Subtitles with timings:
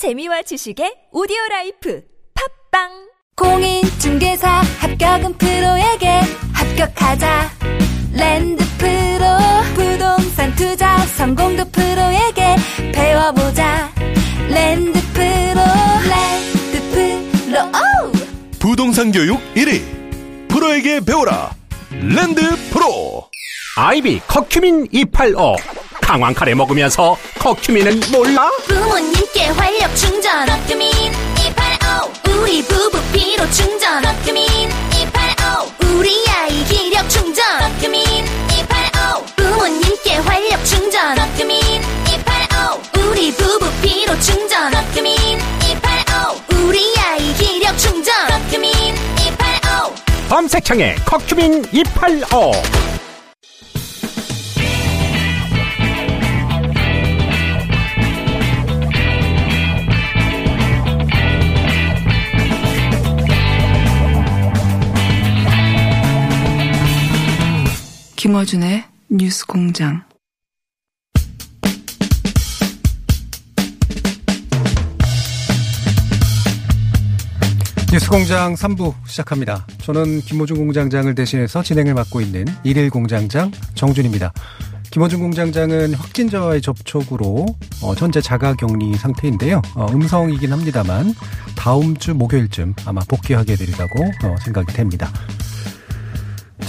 [0.00, 2.02] 재미와 지식의 오디오 라이프.
[2.32, 2.88] 팟빵!
[3.36, 4.48] 공인중개사
[4.80, 6.20] 합격은 프로에게
[6.54, 7.50] 합격하자.
[8.14, 9.26] 랜드 프로
[9.74, 12.56] 부동산 투자 성공도 프로에게
[12.94, 13.92] 배워보자.
[14.48, 15.60] 랜드 프로
[16.08, 16.80] 랜드
[17.44, 17.60] 프로.
[17.68, 18.12] 오!
[18.58, 20.48] 부동산 교육 1위.
[20.48, 21.54] 프로에게 배워라.
[21.90, 22.40] 랜드
[22.70, 23.28] 프로.
[23.76, 25.56] 아이비 커큐민 285
[26.10, 28.50] 강황 카레 먹으면서 커큐민은 몰라?
[28.66, 30.44] 부모님께 활력 충전.
[30.44, 30.90] 커큐민
[31.38, 34.02] 285 우리 부부 피로 충전.
[34.02, 34.44] 커큐민
[34.92, 37.44] 285 우리 아이 기력 충전.
[37.60, 38.02] 커큐민
[38.50, 41.14] 285 부모님께 활력 충전.
[41.14, 41.60] 커큐민
[42.08, 44.72] 285 우리 부부 피로 충전.
[44.72, 48.12] 커큐민 285 우리 아이 기력 충전.
[48.26, 48.72] 커큐민
[49.16, 49.94] 285
[50.28, 52.50] 검색창에 커큐민 285
[68.20, 70.02] 김어준의 뉴스 공장.
[77.90, 79.66] 뉴스 공장 3부 시작합니다.
[79.80, 84.34] 저는 김호중 공장장을 대신해서 진행을 맡고 있는 일일 공장장 정준입니다.
[84.90, 87.46] 김호중 공장장은 확진자와의 접촉으로
[87.82, 89.62] 어, 현재 자가 격리 상태인데요.
[89.74, 91.14] 어, 음성이긴 합니다만
[91.56, 95.10] 다음 주 목요일쯤 아마 복귀하게 되리라고 어, 생각이 됩니다.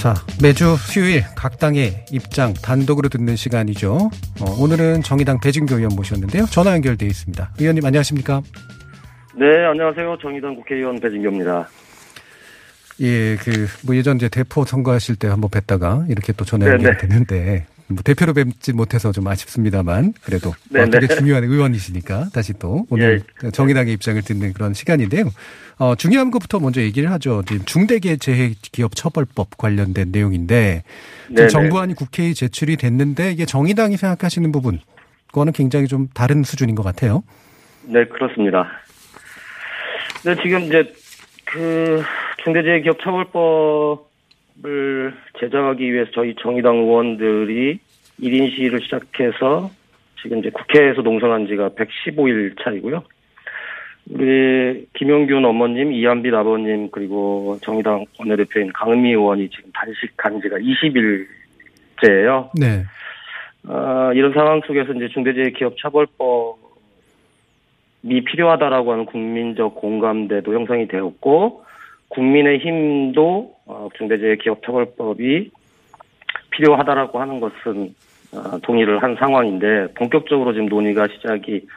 [0.02, 4.10] 자, 매주 수요일 각 당의 입장 단독으로 듣는 시간이죠.
[4.40, 6.48] 어, 오늘은 정의당 배진교 의원 모셨는데요.
[6.48, 7.52] 전화 연결돼 있습니다.
[7.60, 8.42] 의원님 안녕하십니까?
[9.36, 10.18] 네, 안녕하세요.
[10.20, 11.70] 정의당 국회의원 배진교입니다.
[13.02, 16.78] 예, 그, 뭐 예전 이제 대포 선거하실 때 한번 뵀다가 이렇게 또 전화 네네.
[16.78, 20.90] 연결이 됐는데, 뭐 대표로 뵙지 못해서 좀 아쉽습니다만, 그래도 어, 네네.
[20.92, 23.52] 되게 중요한 의원이시니까 다시 또 오늘 예.
[23.52, 25.30] 정의당의 입장을 듣는 그런 시간인데요.
[25.78, 27.44] 어, 중요한 것부터 먼저 얘기를 하죠.
[27.48, 30.84] 지금 중대재해기업처벌법 관련된 내용인데,
[31.24, 31.48] 지금 네네.
[31.50, 34.80] 정부안이 국회에 제출이 됐는데, 이게 정의당이 생각하시는 부분,
[35.28, 37.24] 그거는 굉장히 좀 다른 수준인 것 같아요.
[37.84, 38.68] 네, 그렇습니다.
[40.24, 40.94] 네, 지금 이제
[41.46, 42.04] 그
[42.44, 44.11] 중대재해기업처벌법
[44.64, 47.80] 을 제정하기 위해서 저희 정의당 의원들이
[48.20, 49.72] 1인 시위를 시작해서
[50.22, 53.04] 지금 이제 국회에서 농성한 지가 115일 차이고요.
[54.10, 62.50] 우리 김용균 어머님, 이한빛 아버님, 그리고 정의당 원내대표인 강은미 의원이 지금 단식한 지가 20일째예요.
[62.60, 62.84] 네.
[63.68, 66.58] 아, 이런 상황 속에서 이제 중대재해기업처벌법이
[68.26, 71.64] 필요하다라고 하는 국민적 공감대도 형성이 되었고,
[72.10, 75.52] 국민의 힘도 어, 중대재해기업처벌법이
[76.52, 77.96] 필요하다라고 하는 것은
[78.34, 81.68] 어, 동의를 한 상황인데 본격적으로 지금 논의가 시작이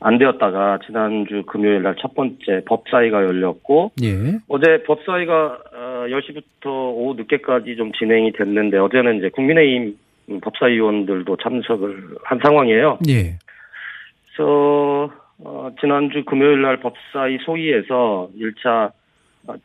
[0.00, 4.38] 안 되었다가 지난주 금요일 날 첫 번째 법사위가 열렸고 예.
[4.48, 9.96] 어제 법사위가 어, 10시부터 오후 늦게까지 좀 진행이 됐는데 어제는 이제 국민의힘
[10.40, 12.98] 법사위원들도 참석을 한 상황이에요.
[13.08, 13.34] 예.
[14.34, 15.10] 그래서
[15.42, 18.92] 어, 지난주 금요일 날 법사위 소위에서 1차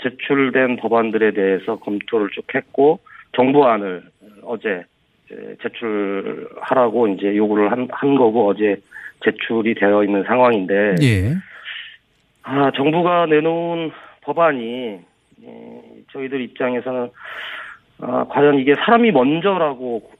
[0.02, 3.00] 제출된 법안들에 대해서 검토를 쭉 했고
[3.36, 4.04] 정부안을
[4.44, 4.84] 어제
[5.62, 8.78] 제출하라고 이제 요구를 한, 한 거고 어제
[9.24, 11.36] 제출이 되어 있는 상황인데 예.
[12.44, 13.92] 아, 정부가 내놓은
[14.22, 15.00] 법안이
[15.44, 15.82] 예,
[16.12, 17.10] 저희들 입장에서는
[18.02, 20.12] 아, 과연 이게 사람이 먼저라고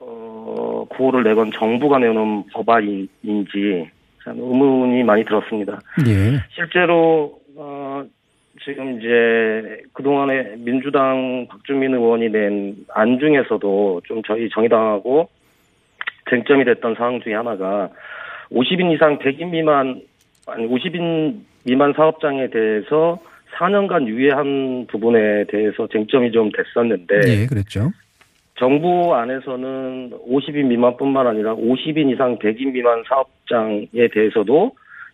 [0.00, 3.90] 어, 구호를 내건 정부가 내놓은 법안인지
[4.24, 5.80] 참 의문이 많이 들었습니다.
[6.06, 6.40] 예.
[6.54, 7.89] 실제로 어,
[8.64, 15.28] 지금 이제 그동안에 민주당 박주민 의원이 낸 안 중에서도 좀 저희 정의당하고
[16.28, 17.88] 쟁점이 됐던 사항 중에 하나가
[18.52, 20.02] 50인 이상 100인 미만
[20.46, 23.18] 아니 50인 미만 사업장에 대해서
[23.54, 27.90] 4년간 유예한 부분에 대해서 쟁점이 좀 됐었는데 예, 그랬죠.
[28.56, 34.72] 정부 안에서는 50인 미만뿐만 아니라 50인 이상 100인 미만 사업장에 대해서도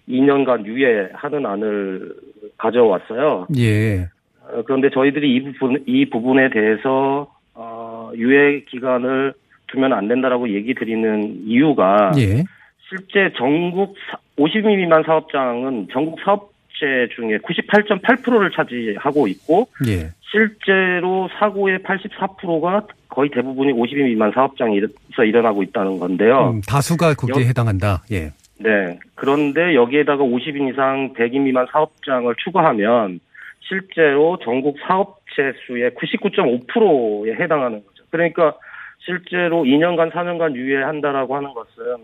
[0.08, 2.14] 2년간 유예하는 안을
[2.58, 3.46] 가져왔어요.
[3.58, 4.08] 예.
[4.48, 9.32] 어, 그런데 저희들이 이 부분 이 부분에 대해서 어, 유예 기간을
[9.68, 12.44] 두면 안 된다라고 얘기 드리는 이유가 예.
[12.88, 13.96] 실제 전국
[14.38, 20.10] 50인 미만 사업장은 전국 사업체 중에 98.8%를 차지하고 있고 예.
[20.30, 26.50] 실제로 사고의 84%가 거의 대부분이 50인 미만 사업장에서 일어나고 있다는 건데요.
[26.54, 28.02] 음, 다수가 거기에 여- 해당한다.
[28.12, 28.30] 예.
[28.58, 28.98] 네.
[29.14, 33.20] 그런데 여기에다가 50인 이상 100인 미만 사업장을 추가하면
[33.60, 38.04] 실제로 전국 사업체 수의 99.5%에 해당하는 거죠.
[38.10, 38.54] 그러니까
[38.98, 41.96] 실제로 2년간 4년간 유예한다라고 하는 것은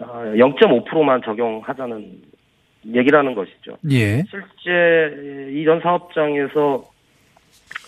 [0.00, 2.36] 어, 0.5%만 적용하자는
[2.94, 3.78] 얘기라는 것이죠.
[3.90, 4.22] 예.
[4.24, 6.84] 실제 이런 사업장에서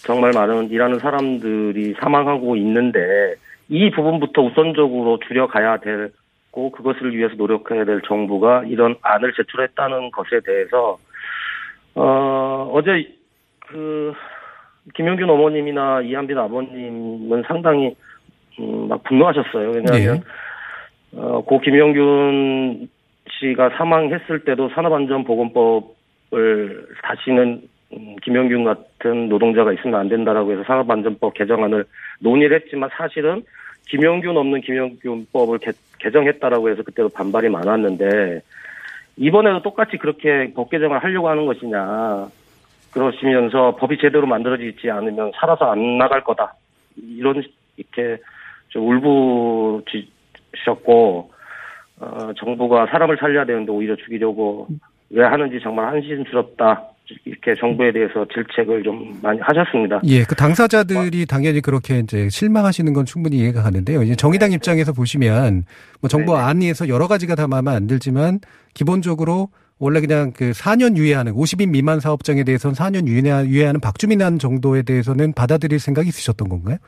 [0.04, 3.34] 정말 많은 일하는 사람들이 사망하고 있는데
[3.68, 5.78] 이 부분부터 우선적으로 줄여가야
[6.58, 10.98] 되고 그것을 위해서 노력해야 될 정부가 이런 안을 제출했다는 것에 대해서
[11.94, 13.08] 어 어제
[13.60, 14.12] 그
[14.94, 17.94] 김영균 어머님이나 이한빈 아버님은 상당히
[18.58, 19.70] 음, 막 분노하셨어요.
[19.70, 21.18] 왜냐하면 네.
[21.18, 22.88] 어, 고 김영균
[23.30, 27.62] 씨가 사망했을 때도 산업안전보건법을 다시는
[27.92, 31.84] 음, 김영균 같은 노동자가 있으면 안 된다라고 해서 산업안전법 개정안을
[32.20, 33.44] 논의를 했지만 사실은
[33.88, 38.40] 김영균 없는 김영균법을 개, 개정했다라고 해서 그때도 반발이 많았는데
[39.16, 42.28] 이번에도 똑같이 그렇게 법 개정을 하려고 하는 것이냐.
[42.92, 46.54] 그러시면서 법이 제대로 만들어지지 않으면 살아서 안 나갈 거다.
[46.96, 47.42] 이런
[47.76, 48.22] 이렇게
[48.68, 48.88] 좀
[49.86, 51.30] 울부짖으셨고
[52.00, 54.68] 어, 정부가 사람을 살려야 되는데 오히려 죽이려고
[55.10, 56.84] 왜 하는지 정말 한심스럽다
[57.24, 60.00] 이렇게 정부에 대해서 질책을 좀 많이 하셨습니다.
[60.04, 64.02] 예, 그 당사자들이 당연히 그렇게 이제 실망하시는 건 충분히 이해가 가는데요.
[64.02, 65.64] 이제 정의당 입장에서 보시면
[66.00, 66.44] 뭐 정부 네네.
[66.44, 68.40] 안에서 여러 가지가 다 마음에 안 들지만
[68.74, 69.48] 기본적으로
[69.80, 75.32] 원래 그냥 그 4년 유예하는 50인 미만 사업장에 대해서는 4년 유예, 유예하는 박주민안 정도에 대해서는
[75.34, 76.78] 받아들일 생각이 있으셨던 건가요?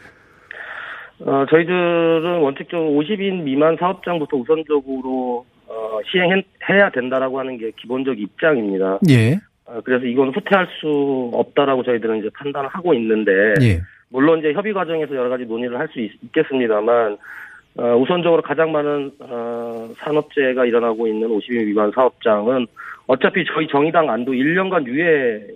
[1.21, 8.99] 어, 저희들은 원칙적으로 50인 미만 사업장부터 우선적으로 어, 시행해야 된다라고 하는 게 기본적 입장입니다.
[9.09, 9.50] 예, 어,
[9.85, 15.15] 그래서 이건 후퇴할 수 없다라고 저희들은 이제 판단을 하고 있는데 예, 물론 이제 협의 과정에서
[15.15, 17.19] 여러 가지 논의를 할 수 있겠습니다만
[17.77, 22.67] 어, 우선적으로 가장 많은 어, 산업재해가 일어나고 있는 50인 미만 사업장은
[23.07, 25.47] 어차피 저희 정의당 안도 1년간 유예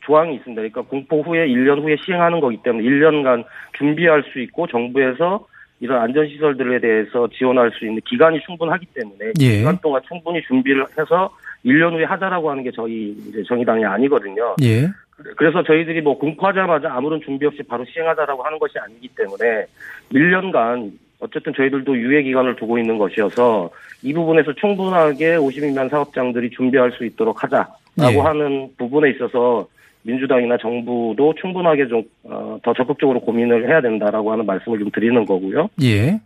[0.00, 0.60] 조항이 있습니다.
[0.60, 3.44] 그러니까 공포 후에 1년 후에 시행하는 거기 때문에 1년간
[3.74, 5.46] 준비할 수 있고 정부에서
[5.80, 9.58] 이런 안전시설들에 대해서 지원할 수 있는 기간이 충분하기 때문에 그 예.
[9.58, 11.30] 기간 동안 충분히 준비를 해서
[11.64, 14.56] 1년 후에 하자라고 하는 게 저희 이제 정의당이 아니거든요.
[14.62, 14.88] 예,
[15.36, 19.66] 그래서 저희들이 뭐 공포하자마자 아무런 준비 없이 바로 시행하자라고 하는 것이 아니기 때문에
[20.12, 23.70] 1년간 어쨌든 저희들도 유예 기간을 두고 있는 것이어서
[24.02, 28.18] 이 부분에서 충분하게 50인만 사업장들이 준비할 수 있도록 하자라고 예.
[28.18, 29.66] 하는 부분에 있어서
[30.02, 35.68] 민주당이나 정부도 충분하게 좀 어, 더 적극적으로 고민을 해야 된다라고 하는 말씀을 좀 드리는 거고요.
[35.82, 36.20] 예,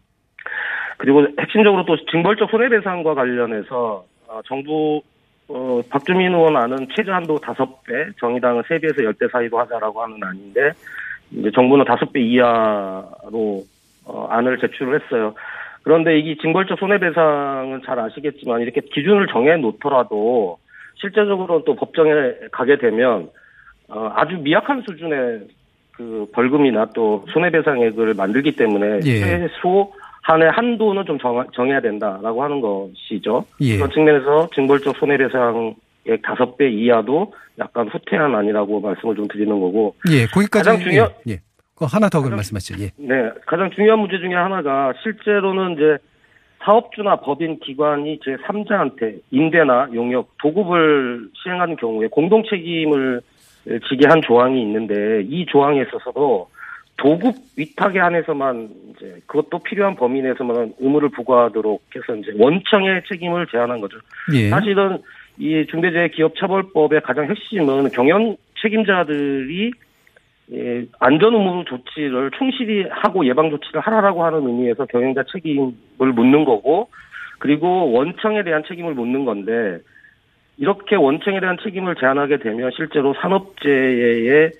[0.98, 5.02] 그리고 핵심적으로 또 징벌적 손해배상과 관련해서 어, 정부
[5.48, 10.72] 어, 박주민 의원 안은 최저한도 다섯 배, 정의당은 세 배에서 열배 사이로 하자라고 하는 안인데
[11.30, 13.62] 이제 정부는 다섯 배 이하로
[14.04, 15.34] 어, 안을 제출을 했어요.
[15.82, 20.58] 그런데 이게 징벌적 손해배상은 잘 아시겠지만 이렇게 기준을 정해 놓더라도
[20.94, 22.12] 실제적으로 또 법정에
[22.52, 23.30] 가게 되면
[23.88, 25.40] 어, 아주 미약한 수준의
[25.92, 29.18] 그 벌금이나 또 손해배상액을 만들기 때문에 예.
[29.18, 29.92] 최소
[30.22, 33.44] 한의 한도는 좀 정, 정해야 된다라고 하는 것이죠.
[33.60, 33.76] 예.
[33.76, 35.74] 그런 측면에서 징벌적 손해배상액
[36.22, 41.32] 다섯 배 이하도 약간 후퇴한 아니라고 말씀을 좀 드리는 거고 예, 거기까지 가장 중요- 예,
[41.32, 41.40] 예.
[41.74, 42.82] 그 하나 더 가장- 말씀하시죠.
[42.84, 45.98] 예, 네, 가장 중요한 문제 중에 하나가 실제로는 이제
[46.64, 53.20] 사업주나 법인 기관이 제 3자한테 임대나 용역, 도급을 시행하는 경우에 공동 책임을
[53.88, 56.48] 지게 한 조항이 있는데 이 조항에 있어서도
[56.96, 63.80] 도급 위탁에 한해서만 이제 그것도 필요한 범위 내에서만 의무를 부과하도록 해서 이제 원청의 책임을 제한한
[63.80, 63.98] 거죠.
[64.34, 64.98] 예, 사실은
[65.38, 69.72] 이 중대재해기업처벌법의 가장 핵심은 경영 책임자들이
[70.52, 76.88] 예, 안전 의무 조치를 충실히 하고 예방 조치를 하라라고 하는 의미에서 경영자 책임을 묻는 거고
[77.38, 79.78] 그리고 원청에 대한 책임을 묻는 건데
[80.58, 84.52] 이렇게 원청에 대한 책임을 제한하게 되면 실제로 산업재해의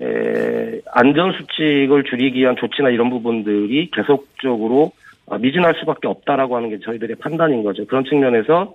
[0.00, 4.92] 에, 안전 수칙을 줄이기 위한 조치나 이런 부분들이 계속적으로
[5.28, 7.86] 아, 미진할 수밖에 없다라고 하는 게 저희들의 판단인 거죠.
[7.86, 8.74] 그런 측면에서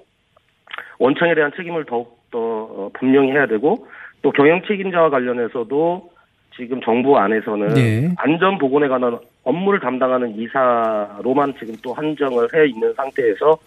[1.00, 3.88] 원청에 대한 책임을 더욱더 어, 분명히 해야 되고
[4.21, 6.09] 또 경영 책임자와 관련해서도
[6.55, 8.15] 지금 정부 안에서는 네.
[8.17, 13.57] 안전 보건에 관한 업무를 담당하는 이사로만 지금 또 한정을 해 있는 상태에서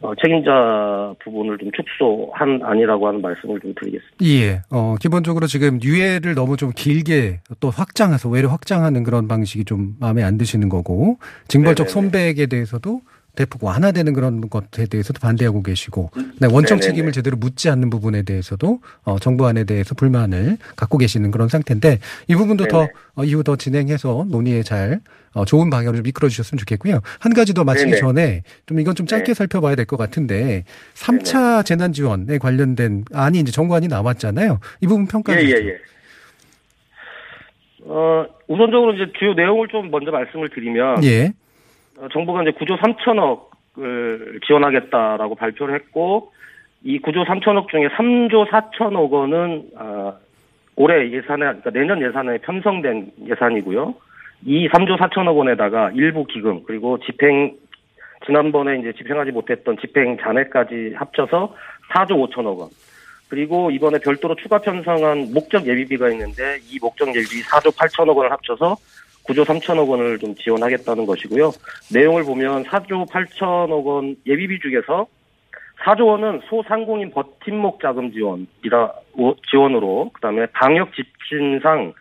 [0.00, 4.24] 어, 책임자 부분을 좀 축소한 아니라고 하는 말씀을 좀 드리겠습니다.
[4.24, 4.62] 예.
[4.70, 10.22] 어, 기본적으로 지금 유예를 너무 좀 길게 또 확장해서 외래 확장하는 그런 방식이 좀 마음에
[10.22, 11.92] 안 드시는 거고, 징벌적 네네네.
[11.92, 13.00] 손배액에 대해서도
[13.38, 16.80] 대폭 완화되는 그런 것에 대해서도 반대하고 계시고, 네, 원청 네네네.
[16.80, 22.00] 책임을 제대로 묻지 않는 부분에 대해서도 어, 정부 안에 대해서 불만을 갖고 계시는 그런 상태인데,
[22.26, 22.92] 이 부분도 더 네네.
[23.14, 25.00] 어, 이후 더 진행해서 논의에 잘
[25.34, 26.98] 어, 좋은 방향으로 좀 이끌어 주셨으면 좋겠고요.
[27.20, 28.00] 한 가지 더 마치기 네네.
[28.00, 29.34] 전에 좀 이건 좀 짧게 네.
[29.34, 30.64] 살펴봐야 될 것 같은데,
[30.94, 34.58] 3차 재난 지원에 관련된 안이 이제 정부안이 나왔잖아요.
[34.80, 35.50] 이 부분 평가해 예, 예.
[35.52, 35.78] 예.
[37.84, 41.32] 어, 우선적으로 이제 주요 내용을 좀 먼저 말씀을 드리면, 예.
[42.00, 46.32] 어, 정부가 이제 9조 3천억을 원씩을 지원하겠다라고 발표를 했고
[46.82, 50.14] 이 9조 3천억 중에 3조 4천억 원은 아,
[50.76, 53.94] 올해 예산에 그러니까 내년 예산에 편성된 예산이고요.
[54.44, 57.56] 이 3조 4천억 원에다가 일부 기금 그리고 집행
[58.26, 61.54] 지난번에 이제 집행하지 못했던 집행 잔해까지 합쳐서
[61.94, 62.68] 4조 5천억 원.
[63.28, 68.76] 그리고 이번에 별도로 추가 편성한 목적 예비비가 있는데 이 목적 예비비 4조 8천억 원을 합쳐서
[69.28, 71.52] 9조 3천억 원을 좀 지원하겠다는 것이고요.
[71.92, 75.06] 내용을 보면 4조 8천억 원 예비비 중에서
[75.84, 78.92] 4조 원은 소상공인 버팀목 자금 지원이라
[79.50, 81.92] 지원으로 그다음에 방역 지침상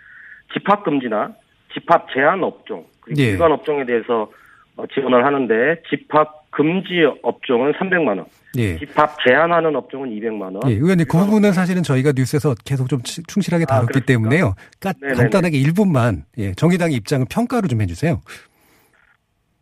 [0.53, 1.33] 집합 금지나
[1.73, 3.25] 집합 제한 업종 그리고 예.
[3.27, 4.31] 일반 업종에 대해서
[4.77, 8.25] 어, 지원을 하는데 집합 금지 업종은 300만 원,
[8.57, 8.77] 예.
[8.77, 10.61] 집합 제한하는 업종은 200만 원.
[10.67, 14.07] 예, 의원님, 그 부분은 사실은 저희가 뉴스에서 계속 좀 치- 충실하게 아, 다뤘기 그렇습니까?
[14.29, 14.53] 때문에요.
[14.79, 14.93] 까.
[15.15, 18.21] 간단하게 1분만, 예, 정의당의 입장을 평가로 좀 해주세요.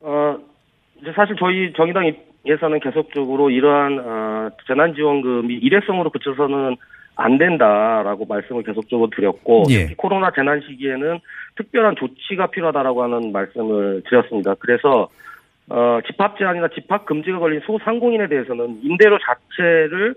[0.01, 0.37] 어,
[1.01, 2.11] 이제 사실 저희 정의당
[2.47, 6.75] 에서는 계속적으로 이러한 어, 재난지원금이 일회성으로 그쳐서는
[7.15, 9.83] 안 된다라고 말씀을 계속적으로 드렸고 예.
[9.83, 11.19] 특히 코로나 재난 시기에는
[11.57, 14.53] 특별한 조치가 필요하다라고 하는 말씀을 드렸습니다.
[14.59, 15.07] 그래서
[15.69, 20.15] 어, 집합 제한이나 집합 금지가 걸린 소상공인에 대해서는 임대료 자체를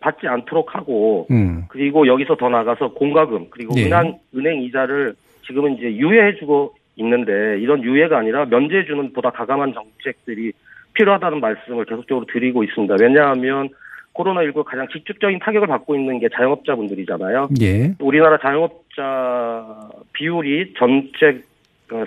[0.00, 3.86] 받지 않도록 하고 음, 그리고 여기서 더 나가서 공과금 그리고 예.
[3.86, 5.14] 은행 은행 이자를
[5.46, 10.52] 지금은 이제 유예해주고 있는데 이런 유예가 아니라 면제해주는 보다 가감한 정책들이
[10.94, 12.96] 필요하다는 말씀을 계속적으로 드리고 있습니다.
[13.00, 13.68] 왜냐하면
[14.14, 17.50] 코로나19 가장 직접적인 타격을 받고 있는 게 자영업자분들이잖아요.
[17.62, 21.47] 예, 우리나라 자영업자 비율이 전체 어,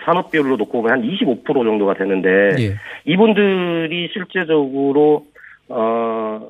[0.06, 5.26] 산업 비율로 놓고 보면 한 25% 정도가 되는데 예, 이분들이 실제적으로
[5.70, 6.42] 어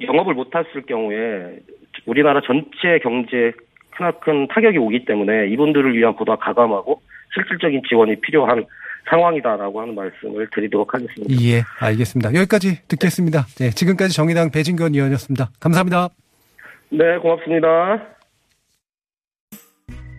[0.00, 1.58] 영업을 못했을 경우에
[2.06, 3.52] 우리나라 전체 경제에
[3.96, 7.00] 크나큰 타격이 오기 때문에 이분들을 위한 보다 가감하고
[7.34, 8.64] 실질적인 지원이 필요한
[9.08, 11.34] 상황이다라고 하는 말씀을 드리도록 하겠습니다.
[11.42, 12.34] 예, 알겠습니다.
[12.34, 13.46] 여기까지 듣겠습니다.
[13.58, 15.50] 네, 지금까지 정의당 배진건 의원이었습니다.
[15.60, 16.08] 감사합니다.
[16.90, 18.15] 네, 고맙습니다.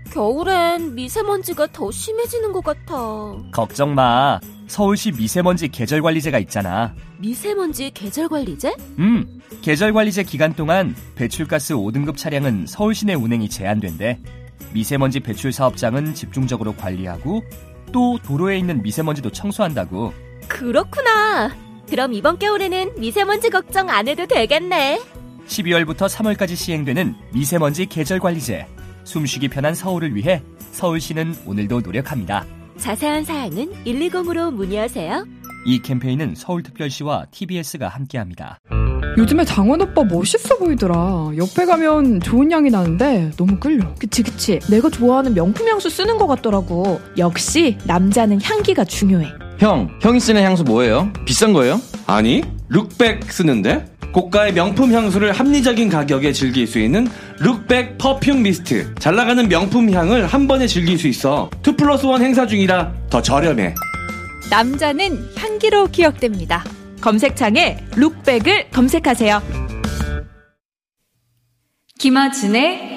[0.09, 3.35] 겨울엔 미세먼지가 더 심해지는 것 같아.
[3.51, 4.39] 걱정 마.
[4.67, 6.93] 서울시 미세먼지 계절관리제가 있잖아.
[7.19, 8.75] 미세먼지 계절관리제?
[8.99, 14.19] 음, 계절관리제 기간 동안 배출가스 5등급 차량은 서울 시 내 운행이 제한된대.
[14.73, 17.43] 미세먼지 배출 사업장은 집중적으로 관리하고
[17.93, 20.13] 또 도로에 있는 미세먼지도 청소한다고.
[20.49, 21.55] 그렇구나.
[21.89, 25.01] 그럼 이번 겨울에는 미세먼지 걱정 안 해도 되겠네.
[25.47, 28.67] 12월부터 3월까지 시행되는 미세먼지 계절관리제.
[29.07, 32.45] 숨쉬기 편한 서울을 위해 서울시는 오늘도 노력합니다.
[32.77, 35.25] 자세한 사항은 120으로 문의하세요.
[35.65, 38.59] 이 캠페인은 서울특별시와 TBS가 함께합니다.
[39.17, 41.31] 요즘에 장원 오빠 멋있어 보이더라.
[41.37, 43.95] 옆에 가면 좋은 향이 나는데 너무 끌려.
[43.95, 49.27] 그치 그치 내가 좋아하는 명품 향수 쓰는 것 같더라고 역시 남자는 향기가 중요해
[49.59, 51.11] 형, 형이 쓰는 향수 뭐예요?
[51.25, 51.81] 비싼 거예요?
[52.05, 53.85] 아니, 룩백 쓰는데?
[54.17, 57.07] 고가의 명품 향수를 합리적인 가격에 즐길 수 있는
[57.39, 58.95] 룩백 퍼퓸 미스트.
[58.95, 61.51] 잘 나가는 명품 향을 한 번에 즐길 수 있어.
[61.65, 63.75] 2 플러스 1 행사 중이라 더 저렴해.
[64.49, 66.63] 남자는 향기로 기억됩니다
[67.01, 69.41] 검색창에 룩백을 검색하세요
[71.99, 72.96] 김아진의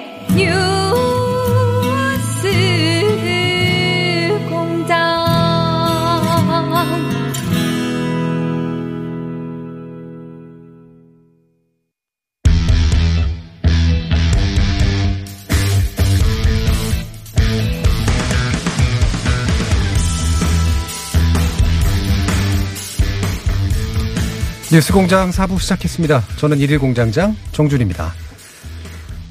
[24.73, 26.23] 뉴스공장 4부 시작했습니다.
[26.37, 28.13] 저는 1일 공장장 정준입니다.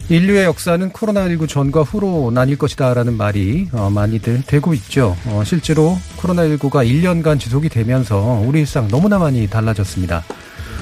[0.09, 5.15] 인류의 역사는 코로나19 전과 후로 나뉠 것이다라는 말이 어, 많이들 되고 있죠.
[5.27, 10.25] 어, 실제로 코로나19가 1년간 지속이 되면서 우리 일상 너무나 많이 달라졌습니다.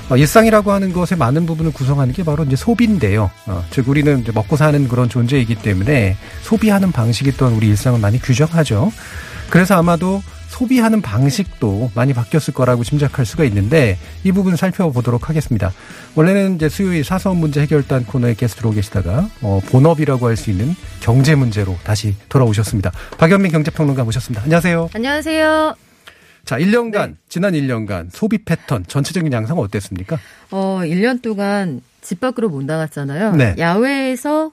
[0.10, 3.30] 어, 일상이라고 하는 것의 많은 부분을 구성하는 게 바로 이제 소비인데요.
[3.46, 8.92] 어, 즉 우리는 먹고 사는 그런 존재이기 때문에 소비하는 방식이 또한 우리 일상을 많이 규정하죠.
[9.52, 10.24] 그래서 아마도
[10.58, 15.72] 소비하는 방식도 많이 바뀌었을 거라고 짐작할 수가 있는데 이 부분 살펴보도록 하겠습니다.
[16.16, 21.34] 원래는 이제 수요일 사서운 문제 해결단 코너에 게스트로 계시다가 어, 본업이라고 할 수 있는 경제
[21.36, 22.92] 문제로 다시 돌아오셨습니다.
[23.18, 24.44] 박연민 경제평론가 모셨습니다.
[24.44, 24.90] 안녕하세요.
[24.94, 25.76] 안녕하세요.
[26.46, 30.18] 자, 1년간 지난 1년간 소비 패턴 전체적인 양상은 어땠습니까?
[30.52, 33.36] 어, 1년 동안 집 밖으로 못 나갔잖아요.
[33.36, 33.56] 네.
[33.58, 34.52] 야외에서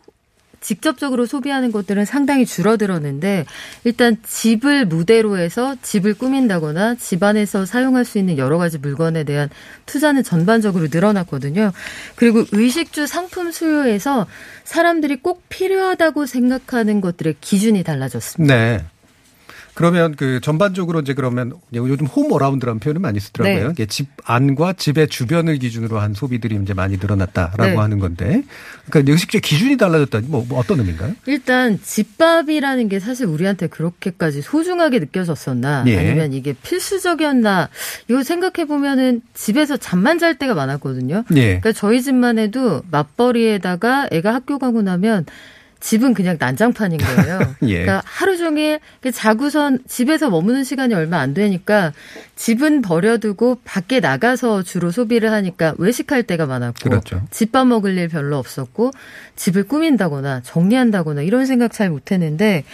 [0.64, 3.44] 직접적으로 소비하는 것들은 상당히 줄어들었는데
[3.85, 9.50] 일단 집을 무대로 해서 집을 꾸민다거나 집 안에서 사용할 수 있는 여러 가지 물건에 대한
[9.85, 11.71] 투자는 전반적으로 늘어났거든요.
[12.16, 14.26] 그리고 의식주 상품 수요에서
[14.64, 18.54] 사람들이 꼭 필요하다고 생각하는 것들의 기준이 달라졌습니다.
[18.54, 18.85] 네.
[19.75, 23.66] 그러면 그 전반적으로 이제 그러면 요즘 홈 어라운드라는 표현을 많이 쓰더라고요.
[23.66, 23.73] 네.
[23.73, 27.75] 이게 집 안과 집의 주변을 기준으로 한 소비들이 이제 많이 늘어났다라고 네.
[27.76, 28.45] 하는 건데,
[28.88, 30.21] 그러니까 역시 기준이 달라졌다.
[30.26, 31.14] 뭐, 뭐 어떤 의미인가요?
[31.26, 35.99] 일단 집밥이라는 게 사실 우리한테 그렇게까지 소중하게 느껴졌었나 예.
[35.99, 37.69] 아니면 이게 필수적이었나
[38.09, 41.25] 이거 생각해 보면은 집에서 잠만 잘 때가 많았거든요.
[41.33, 41.61] 예.
[41.61, 45.26] 그러니까 저희 집만 해도 맞벌이에다가 애가 학교 가고 나면
[45.84, 47.40] 집은 그냥 난장판인 거예요.
[47.68, 47.82] 예.
[47.82, 51.92] 그러니까 하루 종일 그 자구선 집에서 머무는 시간이 얼마 안 되니까
[52.36, 57.20] 집은 버려두고 밖에 나가서 주로 소비를 하니까 외식할 때가 많았고 그렇죠.
[57.30, 58.92] 집밥 먹을 일 별로 없었고
[59.36, 62.64] 집을 꾸민다거나 정리한다거나 이런 생각 잘 못했는데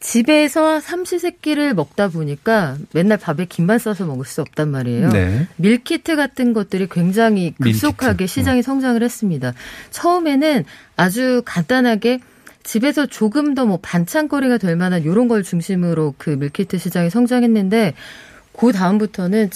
[0.00, 5.10] 집에서 삼시세끼를 먹다 보니까 맨날 밥에 김만 싸서 먹을 수 없단 말이에요.
[5.10, 5.46] 네.
[5.54, 8.22] 밀키트 같은 것들이 굉장히 급속하게 밀키트.
[8.24, 8.26] 음.
[8.26, 9.52] 시장이 성장을 했습니다.
[9.90, 10.64] 처음에는
[10.96, 12.18] 아주 간단하게
[12.66, 17.94] 집에서 조금 더 뭐 반찬거리가 될 만한 이런 걸 중심으로 그 밀키트 시장이 성장했는데
[18.52, 19.50] 그 다음부터는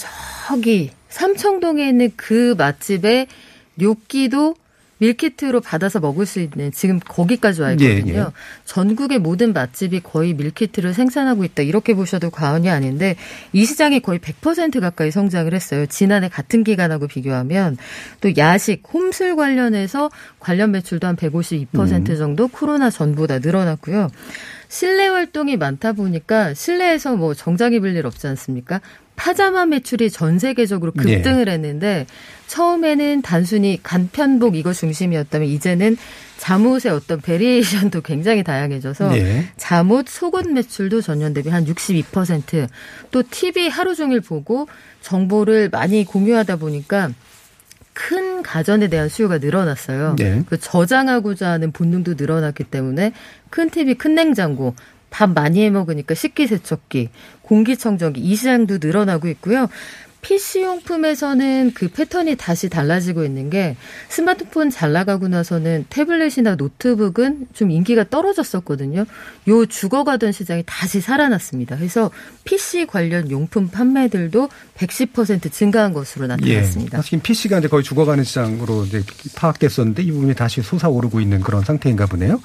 [0.47, 3.27] 저기 삼청동에 있는 그 맛집에
[3.75, 4.55] 뇨끼도
[5.01, 8.13] 밀키트로 받아서 먹을 수 있는 지금 거기까지 와 있거든요.
[8.13, 8.25] 예, 예.
[8.65, 11.63] 전국의 모든 맛집이 거의 밀키트를 생산하고 있다.
[11.63, 13.15] 이렇게 보셔도 과언이 아닌데
[13.51, 15.87] 이 시장이 거의 100% 가까이 성장을 했어요.
[15.87, 17.77] 지난해 같은 기간하고 비교하면
[18.21, 24.09] 또 야식, 홈술 관련해서 관련 매출도 한 152% 정도 코로나 전보다 늘어났고요.
[24.71, 28.79] 실내 활동이 많다 보니까 실내에서 뭐 정장 입을 일 없지 않습니까?
[29.17, 31.17] 파자마 매출이 전 세계적으로 예.
[31.17, 32.07] 급등을 했는데
[32.47, 35.97] 처음에는 단순히 간편복 이거 중심이었다면 이제는
[36.37, 39.49] 잠옷의 어떤 베리에이션도 굉장히 다양해져서 예.
[39.57, 42.69] 잠옷, 속옷 매출도 전년 대비 한 62%.
[43.11, 44.69] 또 TV 하루 종일 보고
[45.01, 47.11] 정보를 많이 공유하다 보니까
[47.93, 50.15] 큰 가전에 대한 수요가 늘어났어요.
[50.17, 50.43] 네.
[50.47, 53.13] 그 저장하고자 하는 본능도 늘어났기 때문에
[53.49, 54.75] 큰 TV, 큰 냉장고,
[55.09, 57.09] 밥 많이 해 먹으니까 식기세척기,
[57.41, 59.67] 공기청정기 이 시장도 늘어나고 있고요.
[60.21, 63.75] PC용품에서는 그 패턴이 다시 달라지고 있는 게
[64.09, 69.05] 스마트폰 잘 나가고 나서는 태블릿이나 노트북은 좀 인기가 떨어졌었거든요.
[69.47, 71.75] 요 죽어가던 시장이 다시 살아났습니다.
[71.75, 72.11] 그래서
[72.43, 76.97] PC 관련 용품 판매들도 110% 증가한 것으로 나타났습니다.
[76.97, 77.01] 예.
[77.01, 79.03] 사실 PC가 이제 거의 죽어가는 시장으로 이제
[79.35, 82.39] 파악됐었는데 이 부분이 다시 솟아오르고 있는 그런 상태인가 보네요.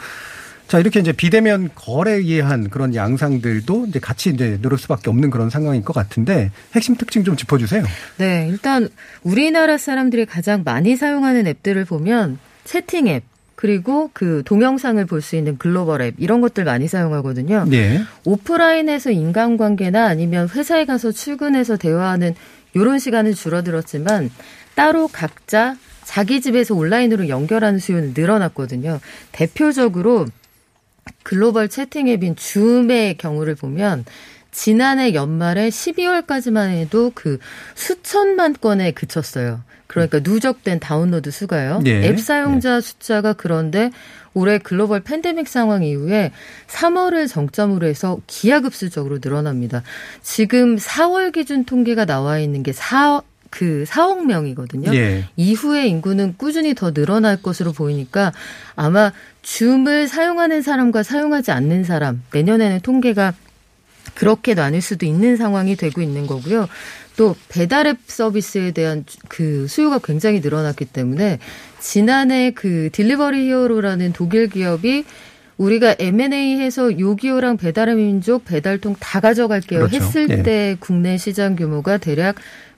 [0.68, 5.48] 자, 이렇게 이제 비대면 거래에 의한 그런 양상들도 이제 같이 이제 늘을 수밖에 없는 그런
[5.48, 7.84] 상황인 것 같은데 핵심 특징 좀 짚어주세요.
[8.18, 8.88] 네, 일단
[9.22, 13.22] 우리나라 사람들이 가장 많이 사용하는 앱들을 보면 채팅 앱,
[13.54, 17.64] 그리고 그 동영상을 볼 수 있는 글로벌 앱 이런 것들 많이 사용하거든요.
[17.68, 18.02] 네.
[18.24, 22.34] 오프라인에서 인간관계나 아니면 회사에 가서 출근해서 대화하는
[22.74, 24.30] 이런 시간은 줄어들었지만
[24.74, 29.00] 따로 각자 자기 집에서 온라인으로 연결하는 수요는 늘어났거든요.
[29.32, 30.26] 대표적으로
[31.22, 34.04] 글로벌 채팅 앱인 줌의 경우를 보면
[34.52, 37.38] 지난해 연말에 12월까지만 해도 그
[37.74, 39.60] 수천만 건에 그쳤어요.
[39.86, 41.82] 그러니까 누적된 다운로드 수가요.
[41.86, 42.06] 예.
[42.06, 43.90] 앱 사용자 숫자가 그런데
[44.34, 46.32] 올해 글로벌 팬데믹 상황 이후에
[46.68, 49.82] 3월을 정점으로 해서 기하급수적으로 늘어납니다.
[50.22, 53.22] 지금 4월 기준 통계가 나와 있는 게 4,
[53.56, 54.94] 그 4억 명이거든요.
[54.94, 55.24] 예.
[55.36, 58.34] 이후에 인구는 꾸준히 더 늘어날 것으로 보이니까
[58.74, 63.32] 아마 줌을 사용하는 사람과 사용하지 않는 사람 내년에는 통계가
[64.14, 66.68] 그렇게 나뉠 수도 있는 상황이 되고 있는 거고요.
[67.16, 71.38] 또 배달앱 서비스에 대한 그 수요가 굉장히 늘어났기 때문에
[71.80, 75.06] 지난해 그 딜리버리 히어로라는 독일 기업이
[75.56, 79.96] 우리가 M&A 해서 요기요랑 배달의 민족 배달통 다 가져갈게요 그렇죠.
[79.96, 80.42] 했을 예.
[80.42, 82.36] 때 국내 시장 규모가 대략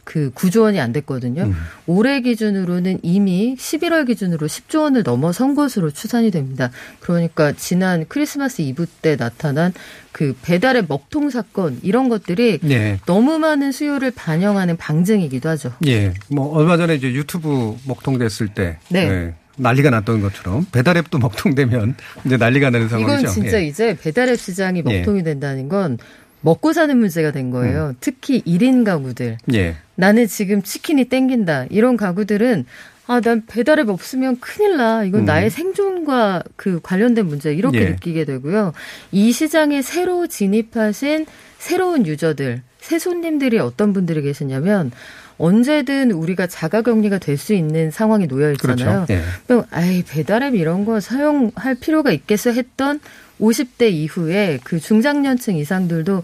[0.08, 1.42] 그 9조 원이 안 됐거든요.
[1.42, 1.54] 음.
[1.86, 6.70] 올해 기준으로는 이미 11월 기준으로 10조 원을 넘어선 것으로 추산이 됩니다.
[7.00, 9.74] 그러니까 지난 크리스마스 이브 때 나타난
[10.10, 12.98] 그 배달의 먹통 사건 이런 것들이 네.
[13.04, 15.74] 너무 많은 수요를 반영하는 방증이기도 하죠.
[15.86, 16.14] 예.
[16.28, 19.00] 뭐 얼마 전에 이제 유튜브 먹통 됐을 때 네.
[19.00, 23.20] 예, 난리가 났던 것처럼 배달앱도 먹통되면 이제 난리가 나는 상황이죠.
[23.20, 23.66] 이건 진짜 예.
[23.66, 25.00] 이제 배달앱 시장이 예.
[25.00, 25.98] 먹통이 된다는 건
[26.40, 27.94] 먹고 사는 문제가 된 거예요.
[28.00, 29.38] 특히 1인 가구들.
[29.54, 29.76] 예.
[29.94, 31.66] 나는 지금 치킨이 땡긴다.
[31.70, 32.66] 이런 가구들은
[33.06, 35.02] 아, 난 배달앱 없으면 큰일 나.
[35.02, 35.24] 이건 음.
[35.24, 37.84] 나의 생존과 그 관련된 문제 이렇게 예.
[37.90, 38.72] 느끼게 되고요.
[39.12, 41.24] 이 시장에 새로 진입하신
[41.58, 44.92] 새로운 유저들, 새 손님들이 어떤 분들이 계시냐면
[45.38, 49.06] 언제든 우리가 자가 격리가 될 수 있는 상황이 놓여 있잖아요.
[49.06, 49.12] 그렇죠.
[49.14, 49.20] 예.
[49.46, 53.00] 그럼 아이 배달앱 이런 거 사용할 필요가 있겠어 했던
[53.40, 56.22] 50대 이후에 그 중장년층 이상들도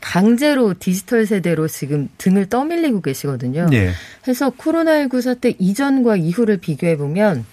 [0.00, 3.68] 강제로 디지털 세대로 지금 등을 떠밀리고 계시거든요.
[3.72, 3.92] 예.
[4.26, 7.44] 해서 코로나19 사태 이전과 이후를 비교해 보면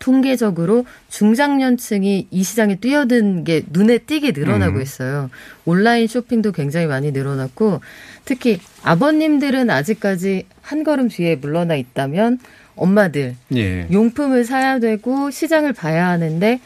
[0.00, 4.82] 통계적으로 중장년층이 이 시장에 뛰어든 게 눈에 띄게 늘어나고 음.
[4.82, 5.30] 있어요.
[5.64, 7.80] 온라인 쇼핑도 굉장히 많이 늘어났고
[8.24, 12.38] 특히 아버님들은 아직까지 한 걸음 뒤에 물러나 있다면
[12.76, 13.86] 엄마들 예.
[13.90, 16.60] 용품을 사야 되고 시장을 봐야 하는데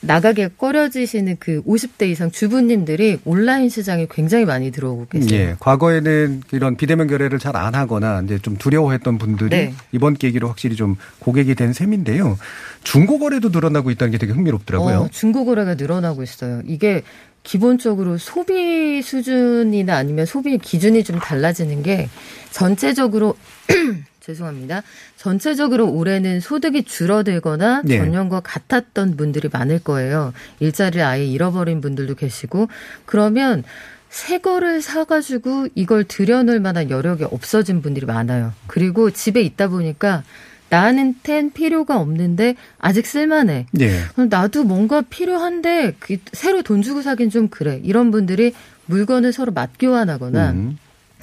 [0.00, 5.40] 나가기가 꺼려지시는 그 50대 이상 주부님들이 온라인 시장에 굉장히 많이 들어오고 계세요.
[5.40, 9.74] 예, 과거에는 이런 비대면 거래를 잘 안 하거나 이제 좀 두려워했던 분들이 네.
[9.90, 12.38] 이번 계기로 확실히 좀 고객이 된 셈인데요.
[12.84, 14.96] 중고 거래도 늘어나고 있다는 게 되게 흥미롭더라고요.
[14.98, 16.62] 어, 중고 거래가 늘어나고 있어요.
[16.66, 17.02] 이게
[17.42, 22.08] 기본적으로 소비 수준이나 아니면 소비 기준이 좀 달라지는 게
[22.52, 23.34] 전체적으로
[24.28, 24.82] 죄송합니다.
[25.16, 27.96] 전체적으로 올해는 소득이 줄어들거나 네.
[27.96, 30.34] 전년과 같았던 분들이 많을 거예요.
[30.60, 32.68] 일자리를 아예 잃어버린 분들도 계시고
[33.06, 33.64] 그러면
[34.10, 38.52] 새 거를 사가지고 이걸 들여놓을 만한 여력이 없어진 분들이 많아요.
[38.66, 40.24] 그리고 집에 있다 보니까
[40.70, 43.66] 나한텐 필요가 없는데 아직 쓸만해.
[43.80, 44.00] 예.
[44.12, 47.80] 그럼 나도 뭔가 필요한데 그 새로 돈 주고 사긴 좀 그래.
[47.82, 48.52] 이런 분들이
[48.84, 50.78] 물건을 서로 맞교환하거나 음.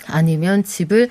[0.07, 1.09] 아니면 집을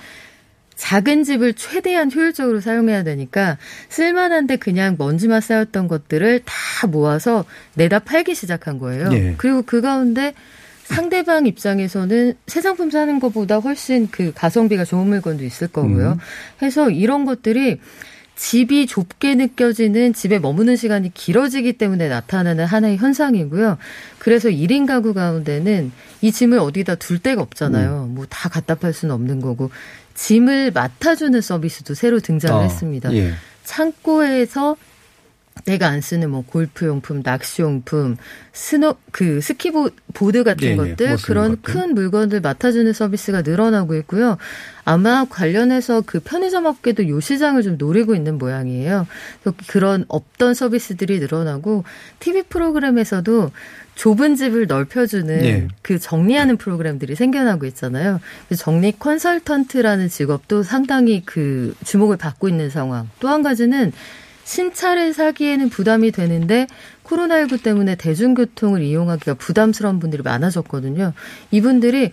[0.75, 3.57] 작은 집을 최대한 효율적으로 사용해야 되니까
[3.89, 9.09] 쓸만한데 그냥 먼지만 쌓였던 것들을 다 모아서 내다 팔기 시작한 거예요.
[9.13, 9.35] 예.
[9.37, 10.33] 그리고 그 가운데
[10.83, 16.11] 상대방 입장에서는 새 상품 사는 것보다 훨씬 그 가성비가 좋은 물건도 있을 거고요.
[16.11, 16.17] 음.
[16.61, 17.79] 해서 이런 것들이
[18.35, 23.77] 집이 좁게 느껴지는 집에 머무는 시간이 길어지기 때문에 나타나는 하나의 현상이고요.
[24.19, 28.07] 그래서 1인 가구 가운데는 이 짐을 어디다 둘 데가 없잖아요.
[28.07, 29.71] 뭐 다 갖다 팔 수는 없는 거고
[30.15, 33.13] 짐을 맡아주는 서비스도 새로 등장을 어, 했습니다.
[33.13, 33.33] 예.
[33.63, 34.77] 창고에서
[35.63, 38.17] 내가 안 쓰는 뭐 골프 용품, 낚시 용품,
[38.51, 41.61] 스노 그 스키보드 같은 예, 예, 것들 못 쓰는 그런 것들.
[41.61, 44.37] 큰 물건들 맡아주는 서비스가 늘어나고 있고요.
[44.83, 49.07] 아마 관련해서 그 편의점 업계도 요 시장을 좀 노리고 있는 모양이에요.
[49.67, 51.85] 그런 없던 서비스들이 늘어나고
[52.19, 53.51] TV 프로그램에서도
[53.95, 55.67] 좁은 집을 넓혀주는 예.
[55.81, 58.19] 그 정리하는 프로그램들이 생겨나고 있잖아요.
[58.57, 63.09] 정리 컨설턴트라는 직업도 상당히 그 주목을 받고 있는 상황.
[63.19, 63.91] 또 한 가지는
[64.43, 66.67] 신차를 사기에는 부담이 되는데
[67.03, 71.13] 코로나19 때문에 대중교통을 이용하기가 부담스러운 분들이 많아졌거든요.
[71.51, 72.11] 이분들이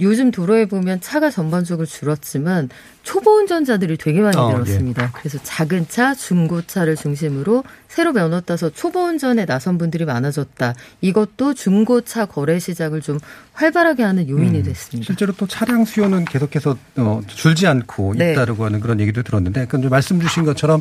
[0.00, 2.70] 요즘 도로에 보면 차가 전반적으로 줄었지만
[3.02, 5.12] 초보 운전자들이 되게 많이 어, 늘었습니다.
[5.12, 10.74] 그래서 작은 차, 중고차를 중심으로 새로 면허 따서 초보 운전에 나선 분들이 많아졌다.
[11.00, 13.18] 이것도 중고차 거래 시장을 좀
[13.52, 15.06] 활발하게 하는 요인이 음, 됐습니다.
[15.06, 18.32] 실제로 또 차량 수요는 계속해서 어, 줄지 않고 네.
[18.32, 20.80] 있다라고 하는 그런 얘기도 들었는데, 그 말씀 주신 것처럼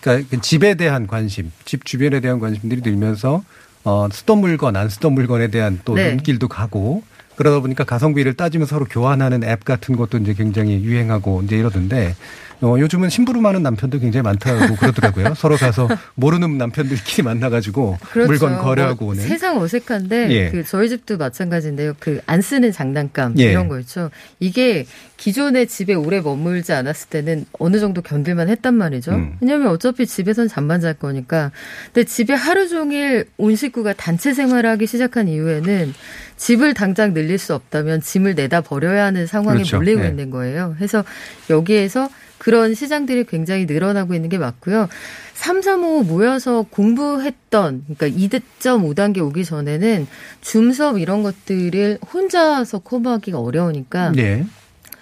[0.00, 3.42] 그러니까 그 집에 대한 관심, 집 주변에 대한 관심들이 늘면서
[3.84, 6.10] 어, 쓰던 물건, 안 쓰던 물건에 대한 또 네.
[6.10, 7.02] 눈길도 가고
[7.36, 12.14] 그러다 보니까 가성비를 따지면 서로 교환하는 앱 같은 것도 이제 굉장히 유행하고 이제 이러던데
[12.60, 15.34] 어, 요즘은 심부름하는 남편도 굉장히 많다고 그러더라고요.
[15.38, 18.28] 서로 가서 모르는 남편들끼리 만나가지고 그렇죠.
[18.28, 19.22] 물건 거래하고 뭐 오는.
[19.22, 20.50] 세상 어색한데 예.
[20.50, 21.94] 그 저희 집도 마찬가지인데요.
[21.98, 23.44] 그 안 쓰는 장난감 예.
[23.50, 24.10] 이런 거 있죠.
[24.40, 29.12] 이게 기존에 집에 오래 머물지 않았을 때는 어느 정도 견딜만 했단 말이죠.
[29.12, 29.36] 음.
[29.40, 31.52] 왜냐하면 어차피 집에선 잠만 잘 거니까.
[31.92, 35.94] 근데 집에 하루 종일 온 식구가 단체 생활을 하기 시작한 이후에는
[36.36, 39.76] 집을 당장 늘릴 수 없다면 짐을 내다 버려야 하는 상황에 그렇죠.
[39.76, 40.08] 몰리고 예.
[40.08, 40.74] 있는 거예요.
[40.76, 41.04] 그래서
[41.48, 42.08] 여기에서
[42.46, 44.88] 그런 시장들이 굉장히 늘어나고 있는 게 맞고요.
[45.34, 50.06] 3, 3, 5 모여서 공부했던, 그러니까 2.5단계 오기 전에는
[50.42, 54.46] 줌 수업 이런 것들을 혼자서 커버하기가 어려우니까 네.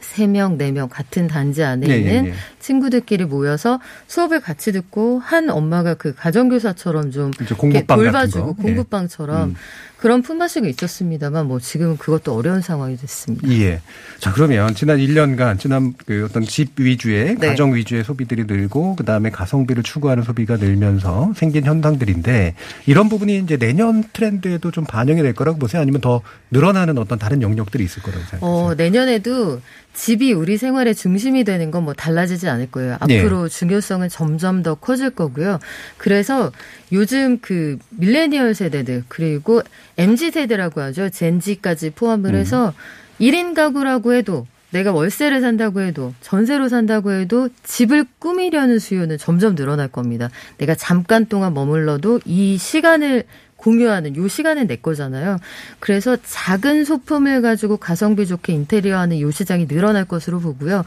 [0.01, 2.33] 세 명, 네명 같은 단지 안에 예, 예, 있는 예.
[2.65, 8.63] 친구들끼리 모여서 수업을 같이 듣고 한 엄마가 그 가정교사처럼 좀 공부방 돌봐주고 거.
[8.63, 8.63] 예.
[8.63, 9.55] 공부방처럼 음.
[9.99, 13.49] 그런 품앗이가 있었습니다만 뭐 지금은 그것도 어려운 상황이 됐습니다.
[13.53, 13.81] 예.
[14.19, 17.49] 자, 그러면 지난 1년간 지난 그 어떤 집 위주의 네.
[17.49, 22.55] 가정 위주의 소비들이 늘고 그 다음에 가성비를 추구하는 소비가 늘면서 생긴 현상들인데
[22.87, 25.81] 이런 부분이 이제 내년 트렌드에도 좀 반영이 될 거라고 보세요?
[25.81, 28.51] 아니면 더 늘어나는 어떤 다른 영역들이 있을 거라고 생각하세요?
[28.51, 29.61] 어, 내년에도
[29.95, 32.97] 집이 우리 생활의 중심이 되는 건 뭐 달라지지 않을 거예요.
[33.07, 33.19] 네.
[33.21, 35.59] 앞으로 중요성은 점점 더 커질 거고요.
[35.97, 36.53] 그래서
[36.93, 39.63] 요즘 그 밀레니얼 세대들 그리고
[39.97, 41.11] MZ 세대라고 하죠.
[41.11, 42.37] 젠지까지 포함을 음.
[42.37, 42.73] 해서
[43.21, 49.87] 1인 가구라고 해도 내가 월세를 산다고 해도 전세로 산다고 해도 집을 꾸미려는 수요는 점점 늘어날
[49.87, 50.31] 겁니다.
[50.59, 53.23] 내가 잠깐 동안 머물러도 이 시간을
[53.57, 55.39] 공유하는 요 시간은 내 거잖아요.
[55.79, 60.85] 그래서 작은 소품을 가지고 가성비 좋게 인테리어하는 요 시장이 늘어날 것으로 보고요.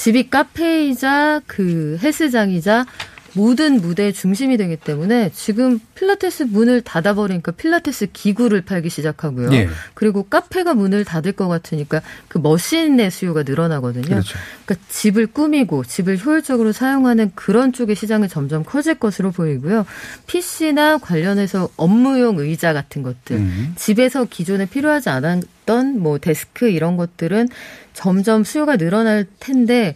[0.00, 2.86] 집이 카페이자 그 헬스장이자
[3.34, 9.52] 모든 무대의 중심이 되기 때문에 지금 필라테스 문을 닫아버리니까 필라테스 기구를 팔기 시작하고요.
[9.52, 9.68] 예.
[9.92, 14.06] 그리고 카페가 문을 닫을 것 같으니까 그 머신의 수요가 늘어나거든요.
[14.06, 14.38] 그렇죠.
[14.64, 19.84] 그러니까 집을 꾸미고 집을 효율적으로 사용하는 그런 쪽의 시장이 점점 커질 것으로 보이고요.
[20.26, 23.74] PC나 관련해서 업무용 의자 같은 것들, 음.
[23.76, 27.48] 집에서 기존에 필요하지 않았 던뭐 데스크 이런 것들은
[27.92, 29.94] 점점 수요가 늘어날 텐데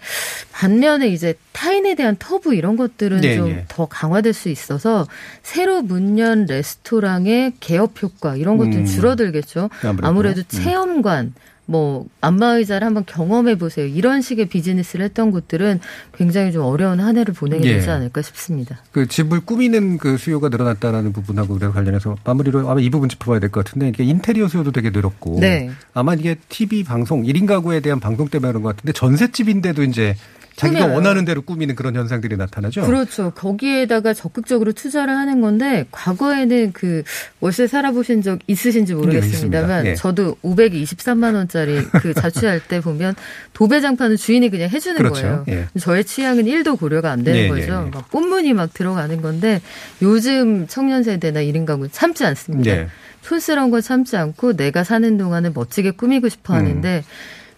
[0.52, 3.64] 반면에 이제 타인에 대한 터부 이런 것들은 네, 좀 네.
[3.68, 5.06] 더 강화될 수 있어서
[5.42, 8.86] 새로 문연 레스토랑의 개업 효과 이런 것들은 음.
[8.86, 9.70] 줄어들겠죠.
[9.82, 10.06] 아무래도.
[10.06, 10.44] 아무래도 음.
[10.48, 11.34] 체험관
[11.66, 13.86] 뭐 안마의자를 한번 경험해 보세요.
[13.86, 15.80] 이런 식의 비즈니스를 했던 곳들은
[16.14, 17.74] 굉장히 좀 어려운 한 해를 보내게 예.
[17.74, 18.78] 되지 않을까 싶습니다.
[18.92, 23.64] 그 집을 꾸미는 그 수요가 늘어났다라는 부분하고 관련해서 마무리로 아마 이 부분 짚어봐야 될 것
[23.64, 25.70] 같은데 이게 인테리어 수요도 되게 늘었고 네.
[25.94, 30.16] 아마 이게 TV 방송 1인 가구에 대한 방송 때문에 그런 것 같은데 전셋집인데도 이제
[30.56, 30.94] 자기가 꾸며요.
[30.94, 32.82] 원하는 대로 꾸미는 그런 현상들이 나타나죠.
[32.82, 33.32] 그렇죠.
[33.34, 37.02] 거기에다가 적극적으로 투자를 하는 건데 과거에는 그
[37.40, 39.90] 월세 살아보신 적 있으신지 모르겠습니다만 네, 있습니다.
[39.90, 39.94] 예.
[39.94, 43.14] 저도 523만 원짜리 그 자취할 때 보면
[43.52, 45.22] 도배장판은 주인이 그냥 해주는 그렇죠.
[45.22, 45.44] 거예요.
[45.48, 45.66] 예.
[45.78, 47.82] 저의 취향은 1도 고려가 안 되는 예, 거죠.
[47.82, 47.90] 예, 예.
[47.90, 49.60] 막 꽃무늬 막 들어가는 건데
[50.02, 52.70] 요즘 청년 세대나 1인 가구 참지 않습니다.
[52.70, 52.88] 예.
[53.22, 57.02] 촌스러운 거 참지 않고 내가 사는 동안은 멋지게 꾸미고 싶어 하는데 음.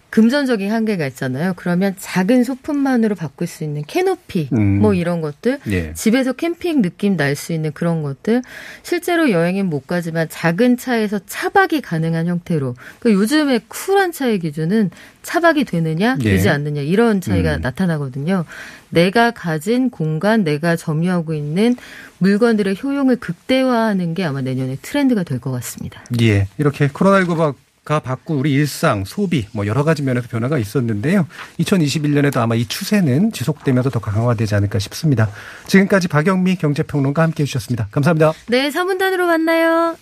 [0.09, 1.53] 금전적인 한계가 있잖아요.
[1.55, 4.79] 그러면 작은 소품만으로 바꿀 수 있는 캐노피 음.
[4.79, 5.93] 뭐 이런 것들 예.
[5.93, 8.41] 집에서 캠핑 느낌 날 수 있는 그런 것들
[8.83, 14.91] 실제로 여행은 못 가지만 작은 차에서 차박이 가능한 형태로 그 요즘에 쿨한 차의 기준은
[15.23, 16.23] 차박이 되느냐 예.
[16.23, 17.61] 되지 않느냐 이런 차이가 음.
[17.61, 18.45] 나타나거든요.
[18.89, 21.75] 내가 가진 공간 내가 점유하고 있는
[22.19, 26.03] 물건들의 효용을 극대화하는 게 아마 내년에 트렌드가 될 것 같습니다.
[26.21, 26.47] 예.
[26.57, 27.53] 이렇게 코로나19
[27.87, 31.25] 가 바꾼 우리 일상, 소비, 뭐 여러 가지 면에서 변화가 있었는데요.
[31.57, 35.29] 2021년에도 아마 이 추세는 지속되면서 더 강화되지 않을까 싶습니다.
[35.67, 37.87] 지금까지 박영미 경제평론가 함께 해주셨습니다.
[37.89, 38.33] 감사합니다.
[38.47, 39.95] 네, 3분단으로 만나요.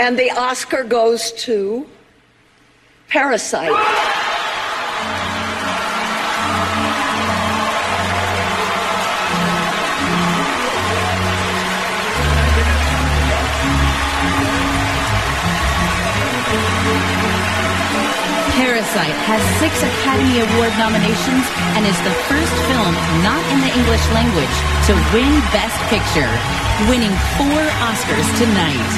[0.00, 1.86] And the Oscar goes to
[3.08, 3.70] Parasite.
[18.96, 21.44] Parasite has six Academy Award nominations
[21.76, 24.56] and is the first film not in the English language
[24.88, 26.32] to win Best Picture,
[26.88, 28.92] winning four Oscars tonight.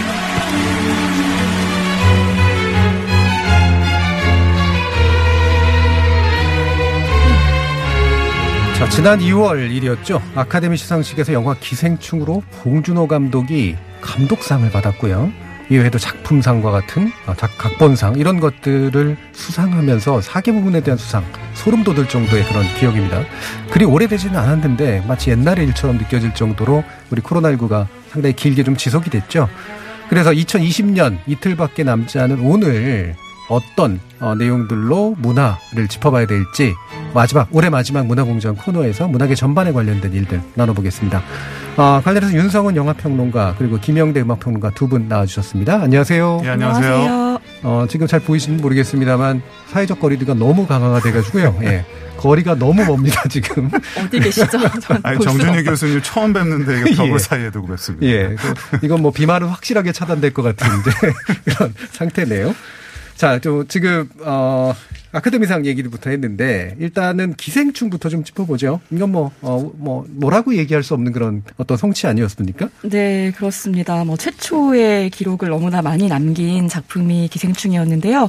[8.79, 10.23] 자, 지난 2월 일이었죠.
[10.37, 15.48] 아카데미 시상식에서 영화 기생충으로 봉준호 감독이 감독상을 받았고요.
[15.71, 22.09] 이외에도 작품상과 같은 아, 작- 각본상 이런 것들을 수상하면서 사계 부분에 대한 수상 소름 돋을
[22.09, 23.23] 정도의 그런 기억입니다.
[23.71, 29.49] 그리 오래되지는 않았는데 마치 옛날의 일처럼 느껴질 정도로 우리 코로나19가 상당히 길게 좀 지속이 됐죠.
[30.09, 33.15] 그래서 2020년 이틀밖에 남지 않은 오늘
[33.49, 36.75] 어떤 어, 내용들로 문화를 짚어봐야 될지
[37.15, 41.23] 마지막 올해 마지막 문화공장 코너에서 문학의 전반에 관련된 일들 나눠보겠습니다.
[41.77, 45.83] 아, 관련해서 윤성훈 영화평론가 그리고 김영대 음악평론가 두 분 나와주셨습니다.
[45.83, 46.41] 안녕하세요.
[46.43, 46.95] 네, 안녕하세요.
[46.95, 47.39] 안녕하세요.
[47.63, 51.59] 어, 지금 잘 보이시는지 모르겠습니다만 사회적 거리두기가 너무 강화돼가지고요.
[51.63, 51.85] 예.
[52.17, 53.71] 거리가 너무 멉니다 지금.
[53.97, 54.59] 어디 계시죠?
[55.05, 57.19] 아니, 정준희 교수님 처음 뵙는데 이거 벽을 예.
[57.19, 58.07] 사이에 두고 뵙습니다.
[58.07, 58.35] 예.
[58.37, 60.91] 그, 이건 뭐 비말은 확실하게 차단될 것 같은 이제
[61.57, 62.55] 그런 상태네요.
[63.19, 64.73] 자, 또 지금 어
[65.13, 68.81] 아카데미상 얘기부터 했는데 일단은 기생충부터 좀 짚어보죠.
[68.91, 72.69] 이건 뭐 어 뭐 뭐라고 얘기할 수 없는 그런 어떤 성취 아니었습니까?
[72.83, 74.05] 네, 그렇습니다.
[74.05, 78.29] 뭐 최초의 기록을 너무나 많이 남긴 작품이 기생충이었는데요.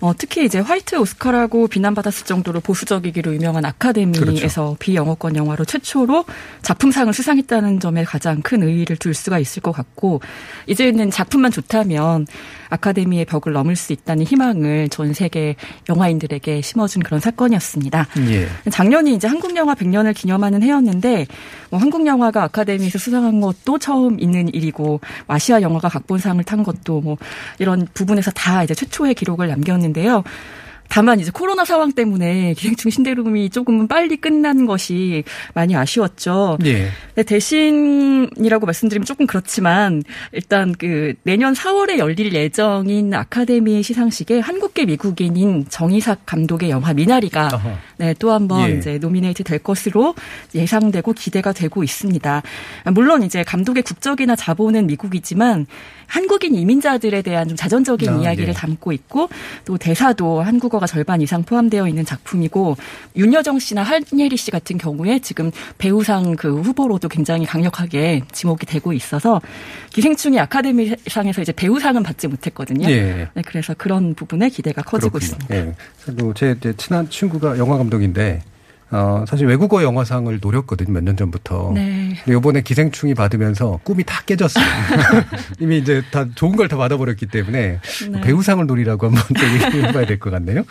[0.00, 4.76] 어, 특히 이제 화이트 오스카라고 비난받았을 정도로 보수적이기로 유명한 아카데미에서 그렇죠.
[4.78, 6.24] 비영어권 영화로 최초로
[6.62, 10.20] 작품상을 수상했다는 점에 가장 큰 의의를 둘 수가 있을 것 같고
[10.66, 12.26] 이제는 작품만 좋다면
[12.70, 15.56] 아카데미의 벽을 넘을 수 있다는 희망을 전 세계
[15.88, 18.06] 영화인 들에게 심어준 그런 사건이었습니다.
[18.28, 18.48] 예.
[18.70, 21.26] 작년이 이제 한국 영화 100년을 기념하는 해였는데
[21.70, 27.16] 뭐 한국 영화가 아카데미에서 수상한 것도 처음 있는 일이고 아시아 영화가 각본상을 탄 것도 뭐
[27.58, 30.22] 이런 부분에서 다 이제 최초의 기록을 남겼는데요.
[30.90, 35.22] 다만 이제 코로나 상황 때문에 기생충 신대룸이 조금은 빨리 끝난 것이
[35.54, 36.58] 많이 아쉬웠죠.
[36.64, 36.88] 예.
[37.14, 45.64] 네, 대신이라고 말씀드리면 조금 그렇지만 일단 그 내년 4월에 열릴 예정인 아카데미 시상식에 한국계 미국인인
[45.68, 47.70] 정의삭 감독의 영화 미나리가 어허.
[47.98, 48.76] 네, 또 한번 예.
[48.76, 50.16] 이제 노미네이트 될 것으로
[50.54, 52.42] 예상되고 기대가 되고 있습니다.
[52.92, 55.66] 물론 이제 감독의 국적이나 자본은 미국이지만
[56.10, 58.52] 한국인 이민자들에 대한 좀 자전적인 아, 이야기를 예.
[58.52, 59.28] 담고 있고
[59.64, 62.76] 또 대사도 한국어 뮤지컬과 절반 이상 포함되어 있는 작품이고
[63.14, 69.40] 윤여정 씨나 한예리 씨 같은 경우에 지금 배우상 그 후보로도 굉장히 강력하게 지목이 되고 있어서
[69.90, 72.88] 기생충이 아카데미상에서 이제 배우상은 받지 못했거든요.
[72.88, 73.28] 예.
[73.34, 75.36] 네, 그래서 그런 부분에 기대가 커지고 그렇군요.
[75.36, 75.56] 있습니다.
[75.56, 75.74] 예.
[76.04, 78.42] 그리고 제 친한 친구가 영화 감독인데
[78.92, 80.92] 어, 사실 외국어 영화상을 노렸거든요.
[80.92, 81.72] 몇 년 전부터.
[81.74, 82.14] 네.
[82.24, 84.64] 근데 요번에 기생충이 받으면서 꿈이 다 깨졌어요.
[85.60, 87.78] 이미 이제 다 좋은 걸 다 받아버렸기 때문에
[88.10, 88.20] 네.
[88.20, 90.62] 배우상을 노리라고 한번 또 얘기해 봐야 될 것 같네요.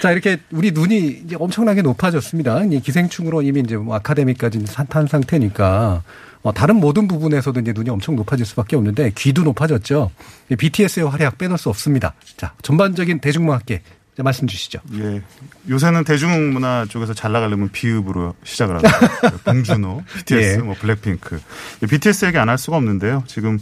[0.00, 2.64] 자, 이렇게 우리 눈이 이제 엄청나게 높아졌습니다.
[2.64, 6.02] 이 기생충으로 이미 이제 뭐 아카데미까지 탄 상태니까
[6.42, 10.10] 어, 다른 모든 부분에서도 이제 눈이 엄청 높아질 수밖에 없는데 귀도 높아졌죠.
[10.50, 12.14] 이 BTS의 활약 빼놓을 수 없습니다.
[12.36, 13.82] 자, 전반적인 대중문화계
[14.16, 14.80] 자, 말씀 주시죠.
[14.94, 15.22] 예.
[15.70, 19.38] 요새는 대중문화 쪽에서 잘 나가려면 비읍으로 시작을 하더라고요.
[19.44, 20.62] 봉준호, BTS, 예.
[20.62, 21.40] 뭐 블랙핑크.
[21.82, 23.24] 예, BTS 얘기 안 할 수가 없는데요.
[23.26, 23.58] 지금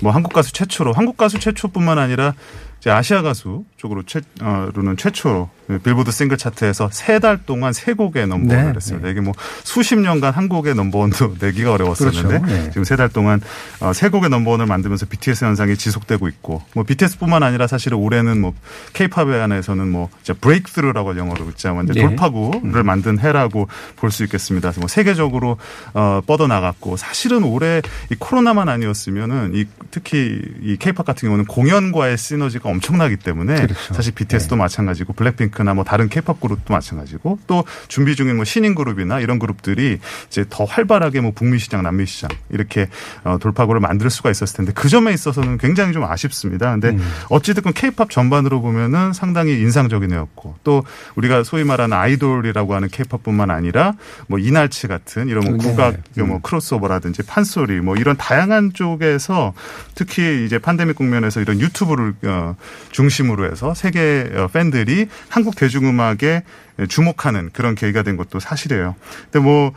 [0.00, 2.34] 뭐 한국 가수 최초로, 한국 가수 최초뿐만 아니라
[2.82, 5.48] 이제 아시아 가수 쪽으로 최, 어로는 최초로
[5.84, 9.08] 빌보드 싱글 차트에서 세 달 동안 세 곡의 넘버원을 네, 했습니다.
[9.08, 12.46] 이게 뭐 수십 년간 한 곡의 넘버원도 내기가 어려웠었는데 그렇죠.
[12.46, 12.64] 네.
[12.70, 13.40] 지금 세 달 동안
[13.78, 18.52] 어, 세 곡의 넘버원을 만들면서 BTS 현상이 지속되고 있고 뭐 BTS뿐만 아니라 사실은 올해는 뭐
[18.94, 22.06] K-팝에 안에서는 뭐 이제 브레이크스루라고 영어로 있자면 이제 네.
[22.08, 24.72] 돌파구를 만든 해라고 볼 수 있겠습니다.
[24.78, 25.56] 뭐 세계적으로
[25.94, 32.18] 어, 뻗어 나갔고 사실은 올해 이 코로나만 아니었으면은 이 특히 이 K-팝 같은 경우는 공연과의
[32.18, 33.94] 시너지가 엄청나기 때문에 그렇죠.
[33.94, 39.20] 사실 BTS도 마찬가지고 블랙핑크나 뭐 다른 K-팝 그룹도 마찬가지고 또 준비 중인 뭐 신인 그룹이나
[39.20, 42.88] 이런 그룹들이 이제 더 활발하게 뭐 북미 시장, 남미 시장 이렇게
[43.24, 46.70] 어, 돌파구를 만들 수가 있었을 텐데 그 점에 있어서는 굉장히 좀 아쉽습니다.
[46.72, 47.12] 근데 음.
[47.28, 50.84] 어찌됐건 K-팝 전반으로 보면은 상당히 인상적인 해였고 또
[51.16, 53.94] 우리가 소위 말하는 아이돌이라고 하는 K-팝뿐만 아니라
[54.26, 55.58] 뭐 이날치 같은 이런 뭐 네.
[55.58, 59.52] 국악 뭐 크로스오버라든지 판소리 뭐 이런 다양한 쪽에서
[59.94, 62.56] 특히 이제 팬데믹 국면에서 이런 유튜브를 어,
[62.90, 66.42] 중심으로 해서 세계 어, 팬들이 한국 대중음악에
[66.88, 68.94] 주목하는 그런 계기가 된 것도 사실이에요.
[69.30, 69.72] 근데 뭐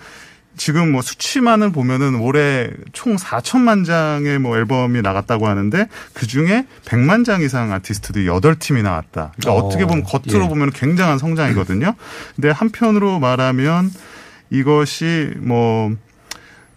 [0.58, 7.26] 지금 뭐 수치만을 보면은 올해 총 4천만 장의 뭐 앨범이 나갔다고 하는데 그 중에 100만
[7.26, 9.34] 장 이상 아티스트들이 8팀이 나왔다.
[9.38, 10.48] 그러니까 어, 어, 떻게 보면 겉으로 예.
[10.48, 11.96] 보면 굉장한 성장이거든요.
[12.36, 13.92] 근데 한편으로 말하면
[14.50, 15.92] 이것이 뭐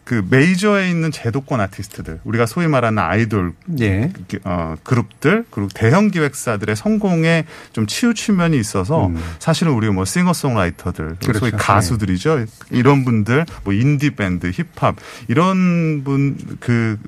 [0.08, 4.10] 그 메이저에 있는 제도권 아티스트들 우리가 소위 말하는 아이돌 예.
[4.44, 7.44] 어, 그룹들 그리고 대형 기획사들의 성공에
[7.74, 11.16] 좀 치우친 면이 있어서 사실은 우리 뭐 싱어송라이터들 음.
[11.20, 11.40] 그렇죠.
[11.40, 14.96] 소위 가수들이죠 이런 분들 뭐 인디 밴드 힙합
[15.28, 16.98] 이런 분 그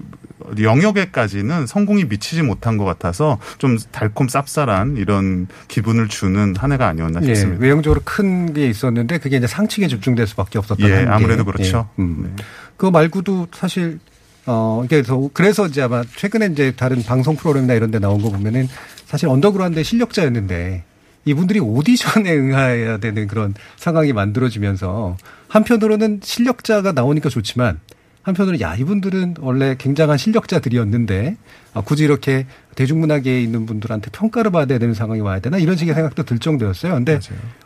[0.59, 7.21] 영역에까지는 성공이 미치지 못한 것 같아서 좀 달콤 쌉쌀한 이런 기분을 주는 한 해가 아니었나
[7.23, 7.63] 예, 싶습니다.
[7.63, 11.07] 외형적으로 큰 게 있었는데 그게 이제 상층에 집중될 수밖에 없었던 예.
[11.09, 11.89] 아무래도 그렇죠.
[11.99, 12.37] 예, 음.
[12.81, 13.99] 그거 말고도 사실
[14.47, 18.71] 어 그래서 그래서 이제 아마 최근에 이제 다른 방송 프로그램이나 이런 데 나온 거 보면은
[19.05, 20.83] 사실 언더그라운드 실력자였는데
[21.27, 27.81] 이분들이 오디션에 응해야 되는 그런 상황이 만들어지면서 한편으로는 실력자가 나오니까 좋지만
[28.23, 31.37] 한편으로는 야 이분들은 원래 굉장한 실력자들이었는데
[31.75, 36.23] 아, 굳이 이렇게 대중문화계에 있는 분들한테 평가를 받아야 되는 상황이 와야 되나 이런 식의 생각도
[36.23, 36.95] 들 정도였어요.
[36.95, 37.19] 근데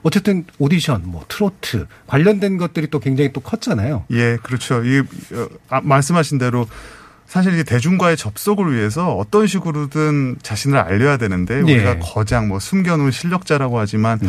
[0.03, 4.05] 어쨌든 오디션, 뭐 트로트 관련된 것들이 또 굉장히 또 컸잖아요.
[4.11, 4.85] 예, 그렇죠.
[4.85, 6.67] 이 어, 아, 말씀하신 대로
[7.27, 11.61] 사실 이 대중과의 접속을 위해서 어떤 식으로든 자신을 알려야 되는데 예.
[11.61, 14.21] 우리가 거장 뭐 숨겨놓은 실력자라고 하지만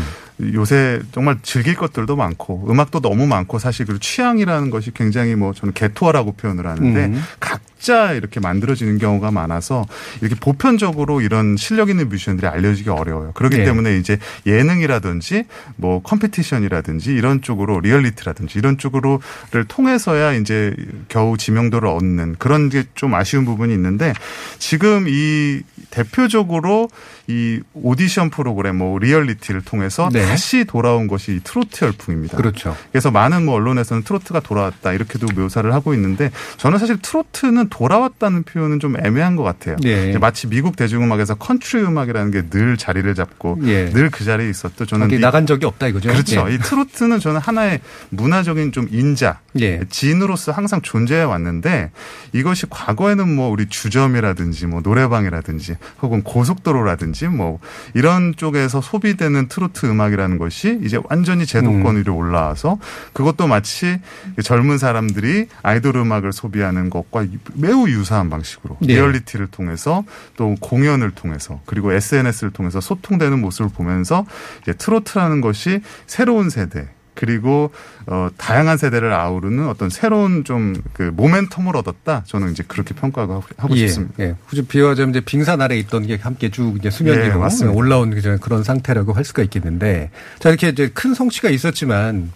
[0.53, 5.73] 요새 정말 즐길 것들도 많고 음악도 너무 많고 사실 그리고 취향이라는 것이 굉장히 뭐 저는
[5.73, 7.23] 게토화라고 표현을 하는데 음.
[7.39, 9.85] 각 자 이렇게 만들어지는 경우가 많아서
[10.21, 13.31] 이렇게 보편적으로 이런 실력 있는 뮤지션들이 알려지기 어려워요.
[13.33, 13.63] 그렇기 예.
[13.63, 14.17] 때문에 이제
[14.47, 15.43] 예능이라든지
[15.75, 20.75] 뭐 competition이라든지 이런 쪽으로 리얼리티라든지 이런 쪽으로를 통해서야 이제
[21.07, 24.13] 겨우 지명도를 얻는 그런 게 좀 아쉬운 부분이 있는데
[24.57, 26.89] 지금 이 대표적으로
[27.27, 30.25] 이 오디션 프로그램 뭐 리얼리티를 통해서 네.
[30.25, 32.37] 다시 돌아온 것이 이 트로트 열풍입니다.
[32.37, 32.75] 그렇죠.
[32.91, 38.79] 그래서 많은 뭐 언론에서는 트로트가 돌아왔다 이렇게도 묘사를 하고 있는데 저는 사실 트로트는 돌아왔다는 표현은
[38.79, 39.75] 좀 애매한 것 같아요.
[39.83, 40.17] 예.
[40.17, 43.85] 마치 미국 대중음악에서 컨트리 음악이라는 게 늘 자리를 잡고 예.
[43.85, 46.09] 늘그 자리에 있었던 저는 이- 나간 적이 없다 이거죠.
[46.09, 46.45] 그렇죠.
[46.49, 46.53] 예.
[46.55, 49.81] 이 트로트는 저는 하나의 문화적인 좀 인자, 예.
[49.89, 51.91] 진으로서 항상 존재해 왔는데
[52.33, 57.59] 이것이 과거에는 뭐 우리 주점이라든지 뭐 노래방이라든지 혹은 고속도로라든지 뭐
[57.93, 61.97] 이런 쪽에서 소비되는 트로트 음악이라는 것이 이제 완전히 제도권 음.
[61.97, 62.77] 위로 올라와서
[63.13, 63.99] 그것도 마치
[64.43, 68.95] 젊은 사람들이 아이돌 음악을 소비하는 것과 매우 유사한 방식으로 예.
[68.95, 70.03] 리얼리티를 통해서
[70.35, 74.25] 또 공연을 통해서 그리고 SNS를 통해서 소통되는 모습을 보면서
[74.61, 77.71] 이제 트로트라는 것이 새로운 세대 그리고
[78.07, 82.23] 어 다양한 세대를 아우르는 어떤 새로운 좀 그 모멘텀을 얻었다.
[82.25, 84.13] 저는 이제 그렇게 평가하고 하고 예, 싶습니다.
[84.23, 84.35] 예.
[84.47, 87.75] 굳이 비화자면 이제 빙산 아래 있던 게 함께 쭉 이제 수면 예, 위로 맞습니다.
[87.77, 92.31] 올라온 그런- 그런 상태라고 할 수가 있겠는데 자 이렇게 이제 큰 성취가 있었지만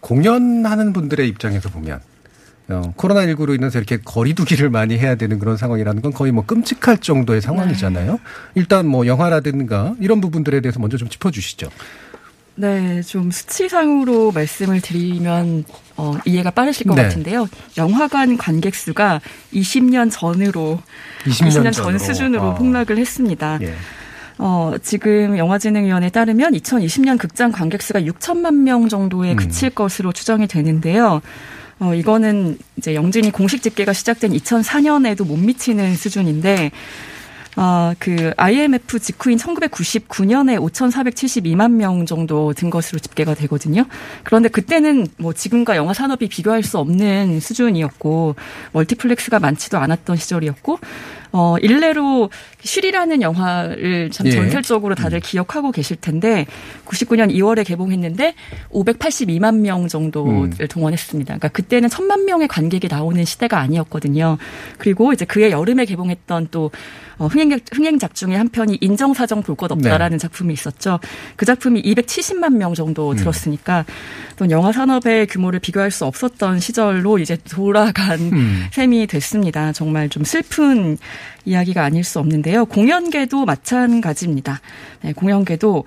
[0.00, 2.00] 공연하는 분들의 입장에서 보면
[2.68, 7.42] 어, 코로나19로 인해서 이렇게 거리두기를 많이 해야 되는 그런 상황이라는 건 거의 뭐 끔찍할 정도의
[7.42, 8.18] 상황이잖아요.
[8.54, 11.68] 일단 뭐 영화라든가 이런 부분들에 대해서 먼저 좀 짚어주시죠.
[12.56, 15.64] 네, 좀 수치상으로 말씀을 드리면
[15.96, 17.02] 어, 이해가 빠르실 것 네.
[17.02, 17.48] 같은데요.
[17.76, 19.20] 영화관 관객 수가
[19.52, 20.80] 20년 전으로
[21.24, 21.98] 20년 20년 전.
[21.98, 22.54] 수준으로 아.
[22.54, 23.58] 폭락을 했습니다.
[23.62, 23.74] 예.
[24.38, 29.36] 어, 지금 영화진흥위원회에 따르면 2020년 극장 관객 수가 6천만 명 정도에 음.
[29.36, 31.22] 그칠 것으로 추정이 되는데요.
[31.80, 36.70] 어, 이거는 이제 영진이 공식 집계가 시작된 2004년에도 못 미치는 수준인데
[37.56, 43.84] 아, 그 IMF 직후인 1999년에 5,472만 명 정도 든 것으로 집계가 되거든요.
[44.24, 48.34] 그런데 그때는 뭐 지금과 영화 산업이 비교할 수 없는 수준이었고
[48.72, 50.78] 멀티플렉스가 많지도 않았던 시절이었고
[51.36, 52.30] 어, 일례로
[52.62, 54.30] 슈리라는 영화를 참 예.
[54.30, 56.46] 전설적으로 다들 기억하고 계실 텐데
[56.86, 58.34] 99년 2월에 개봉했는데
[58.72, 60.68] 582만 명 정도를 음.
[60.68, 61.26] 동원했습니다.
[61.26, 64.38] 그러니까 그때는 천만 명의 관객이 나오는 시대가 아니었거든요.
[64.78, 66.70] 그리고 이제 그해 여름에 개봉했던 또
[67.18, 70.98] 어, 흥행, 흥행작 중에 한 편이 인정사정 볼 것 없다라는 작품이 있었죠.
[71.36, 73.16] 그 작품이 270만 명 정도 음.
[73.16, 73.84] 들었으니까
[74.36, 78.64] 또 영화 산업의 규모를 비교할 수 없었던 시절로 이제 돌아간 음.
[78.72, 79.72] 셈이 됐습니다.
[79.72, 80.98] 정말 좀 슬픈
[81.44, 82.64] 이야기가 아닐 수 없는데요.
[82.66, 84.60] 공연계도 마찬가지입니다.
[85.02, 85.84] 네, 공연계도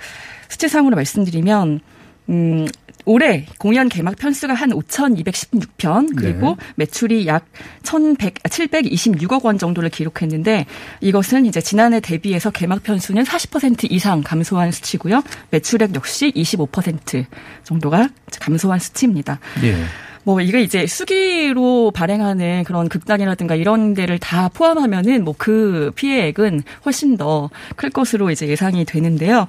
[0.49, 1.81] 수치상으로 말씀드리면
[2.29, 2.67] 음,
[3.07, 7.45] 올해 공연 개막 편수가 한 5,216편 그리고 매출이 약
[7.83, 10.65] 1,100, 726억 원 정도를 기록했는데
[10.99, 15.23] 이것은 이제 지난해 대비해서 개막 편수는 40% 이상 감소한 수치고요.
[15.51, 17.25] 매출액 역시 25%
[17.63, 18.09] 정도가
[18.41, 19.39] 감소한 수치입니다.
[19.63, 20.06] 예.
[20.27, 27.15] 뭐 이게 이제 수기로 발행하는 그런 극단이라든가 이런 데를 다 포함하면은 뭐 그 피해액은 훨씬
[27.15, 29.47] 더 클 것으로 이제 예상이 되는데요.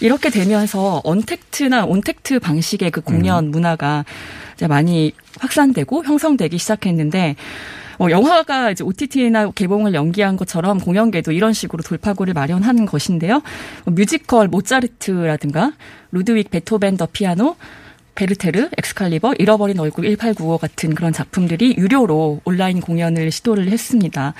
[0.00, 4.04] 이렇게 되면서 언택트나 온택트 방식의 그 공연 문화가
[4.54, 7.34] 이제 많이 확산되고 형성되기 시작했는데
[7.98, 13.42] 어, 영화가 이제 OTT나 개봉을 연기한 것처럼 공연계도 이런 식으로 돌파구를 마련하는 것인데요.
[13.84, 15.72] 어, 뮤지컬 모차르트라든가
[16.12, 17.56] 루드윅 베토벤 더 피아노
[18.20, 24.34] 베르테르, 엑스칼리버, 잃어버린 얼굴 1895 같은 그런 작품들이 유료로 온라인 공연을 시도를 했습니다.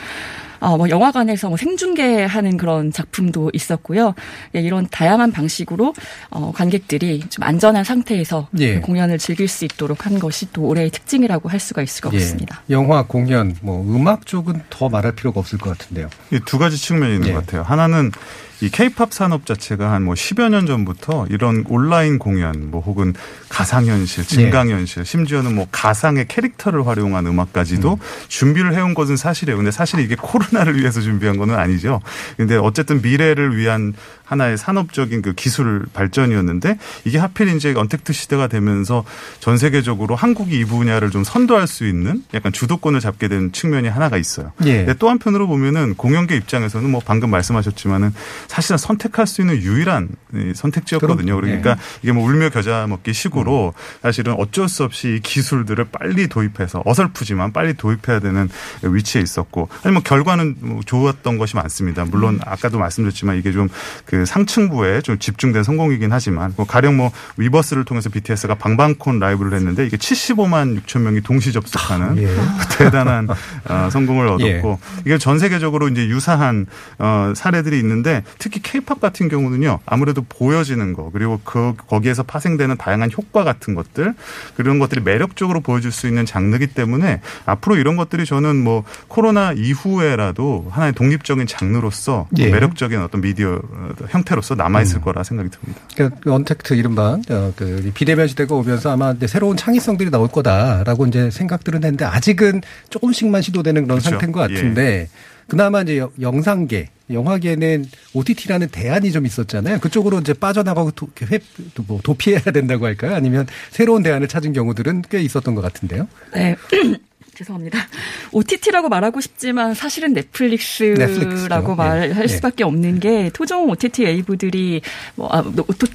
[0.58, 4.14] 어, 뭐 영화관에서 뭐 생중계하는 그런 작품도 있었고요.
[4.54, 5.94] 예, 이런 다양한 방식으로
[6.28, 8.74] 어, 관객들이 좀 안전한 상태에서 예.
[8.74, 12.60] 그 공연을 즐길 수 있도록 한 것이 또 올해의 특징이라고 할 수가 있을 것 같습니다.
[12.68, 12.74] 예.
[12.74, 16.10] 영화, 공연, 뭐 음악 쪽은 더 말할 필요가 없을 것 같은데요.
[16.30, 17.32] 이두 가지 측면이 있는 예.
[17.32, 17.62] 것 같아요.
[17.62, 18.12] 하나는
[18.60, 23.14] 이 케이팝 산업 자체가 한 뭐 10여 년 전부터 이런 온라인 공연 뭐 혹은
[23.48, 27.98] 가상현실, 증강현실, 심지어는 뭐 가상의 캐릭터를 활용한 음악까지도
[28.28, 29.56] 준비를 해온 것은 사실이에요.
[29.58, 32.00] 근데 사실 이게 코로나를 위해서 준비한 건 아니죠.
[32.36, 33.92] 근데 어쨌든 미래를 위한
[34.24, 39.04] 하나의 산업적인 그 기술 발전이었는데 이게 하필 이제 언택트 시대가 되면서
[39.40, 44.16] 전 세계적으로 한국이 이 분야를 좀 선도할 수 있는 약간 주도권을 잡게 된 측면이 하나가
[44.16, 44.52] 있어요.
[44.64, 44.78] 예.
[44.78, 48.14] 근데 또 한편으로 보면은 공연계 입장에서는 뭐 방금 말씀하셨지만은
[48.50, 51.36] 사실은 선택할 수 있는 유일한 이 선택지였거든요.
[51.36, 51.76] 그러니까 예.
[52.02, 57.52] 이게 뭐 울며 겨자 먹기 식으로 사실은 어쩔 수 없이 이 기술들을 빨리 도입해서 어설프지만
[57.52, 58.48] 빨리 도입해야 되는
[58.82, 62.04] 위치에 있었고 아니 뭐 결과는 뭐 좋았던 것이 많습니다.
[62.04, 63.68] 물론 아까도 말씀드렸지만 이게 좀
[64.04, 69.86] 그 상층부에 좀 집중된 성공이긴 하지만 뭐 가령 뭐 위버스를 통해서 BTS가 방방콘 라이브를 했는데
[69.86, 72.28] 이게 75만 6천 명이 동시 접속하는 예.
[72.76, 73.28] 대단한
[73.64, 75.00] 어, 성공을 얻었고 예.
[75.04, 76.66] 이게 전 세계적으로 이제 유사한
[76.98, 83.10] 어, 사례들이 있는데 특히 케이팝 같은 경우는요 아무래도 보여지는 거 그리고 그 거기에서 파생되는 다양한
[83.16, 84.14] 효과 같은 것들
[84.56, 90.66] 그런 것들이 매력적으로 보여줄 수 있는 장르기 때문에 앞으로 이런 것들이 저는 뭐 코로나 이후에라도
[90.70, 92.50] 하나의 독립적인 장르로서 예.
[92.50, 95.80] 매력적인 어떤 미디어 어, 형태로서 남아 있을 거라 생각이 듭니다.
[95.94, 101.30] 그러니까 그 언택트 이른바 어, 그 비대면 시대가 오면서 아마 새로운 창의성들이 나올 거다라고 이제
[101.30, 104.10] 생각들은 했는데 아직은 조금씩만 시도되는 그런 그렇죠.
[104.10, 105.08] 상태인 것 같은데
[105.50, 109.80] 그나마 이제 여- 영상계 영화계는 OTT라는 대안이 좀 있었잖아요.
[109.80, 111.38] 그쪽으로 이제 빠져나가고 도, 회,
[111.74, 113.14] 도- 뭐 도피해야 된다고 할까요?
[113.16, 116.06] 아니면 새로운 대안을 찾은 경우들은 꽤 있었던 것 같은데요.
[116.32, 116.56] 네.
[117.40, 117.78] 죄송합니다.
[118.32, 121.74] OTT라고 말하고 싶지만 사실은 넷플릭스라고 넷플릭스죠.
[121.74, 122.28] 말할 예.
[122.28, 124.82] 수밖에 없는 게 토종 OTT 웨이브들이
[125.14, 125.42] 뭐 아,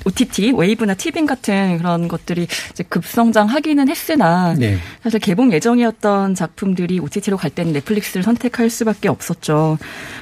[0.06, 4.78] OTT 웨이브나 티빙 같은 그런 것들이 이제 급성장하기는 했으나 네.
[5.04, 9.78] 사실 개봉 예정이었던 작품들이 OTT로 갈 때는 넷플릭스를 선택할 수밖에 없었죠.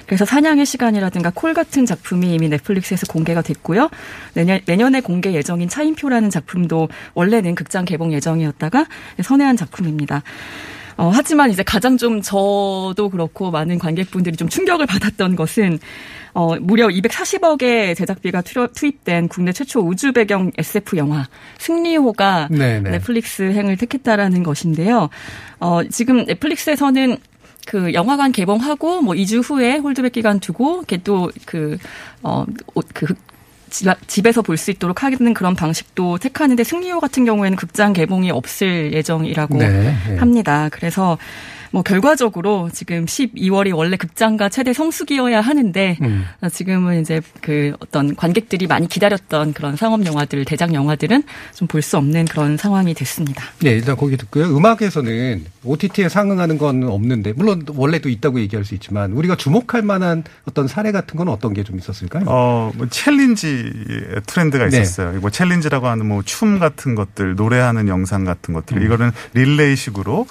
[0.06, 3.90] 그래서 사냥의 시간이라든가 콜 같은 작품이 이미 넷플릭스에서 공개가 됐고요.
[4.34, 8.88] 내년, 내년에 공개 예정인 차인표라는 작품도 원래는 극장 개봉 예정이었다가
[9.22, 10.24] 선회한 작품입니다.
[10.98, 15.80] 어, 하지만 이제 가장 좀 저도 그렇고 많은 관객분들이 좀 충격을 받았던 것은
[16.34, 21.28] 어, 무려 240억의 제작비가 투, 투입된 국내 최초 우주 배경 SF 영화
[21.60, 22.90] 승리호가 네네.
[22.90, 25.10] 넷플릭스 행을 택했다라는 것인데요.
[25.60, 27.18] 어, 지금 넷플릭스에서는
[27.66, 31.78] 그 영화관 개봉하고 뭐 2주 후에 holdback 기간 두고 걔또그
[32.24, 32.46] 어,
[32.94, 33.14] 그
[34.08, 39.58] 집에서 볼 수 있도록 하는 그런 방식도 택하는데 승리호 같은 경우에는 극장 개봉이 없을 예정이라고
[39.58, 39.70] 네,
[40.08, 40.18] 네.
[40.18, 40.70] 합니다.
[40.72, 41.18] 그래서
[41.74, 46.24] 뭐 결과적으로 지금 12월이 원래 극장가 최대 성수기여야 하는데 음.
[46.42, 51.24] 어, 지금은 이제 그 어떤 관객들이 많이 기다렸던 그런 상업 영화들 대작 영화들은
[51.56, 53.44] 좀 볼 수 없는 그런 상황이 됐습니다.
[53.62, 54.56] 네, 일단 거기 듣고요.
[54.56, 60.68] 음악에서는 OTT에 상응하는 건 없는데, 물론 원래도 있다고 얘기할 수 있지만, 우리가 주목할 만한 어떤
[60.68, 62.26] 사례 같은 건 어떤 게 좀 있었을까요?
[62.28, 63.72] 어, 뭐 챌린지
[64.28, 64.82] 트렌드가 네.
[64.82, 65.20] 있었어요.
[65.22, 68.84] 뭐 챌린지라고 하는 뭐 춤 같은 것들, 노래하는 영상 같은 것들, 음.
[68.84, 70.28] 이거는 릴레이식으로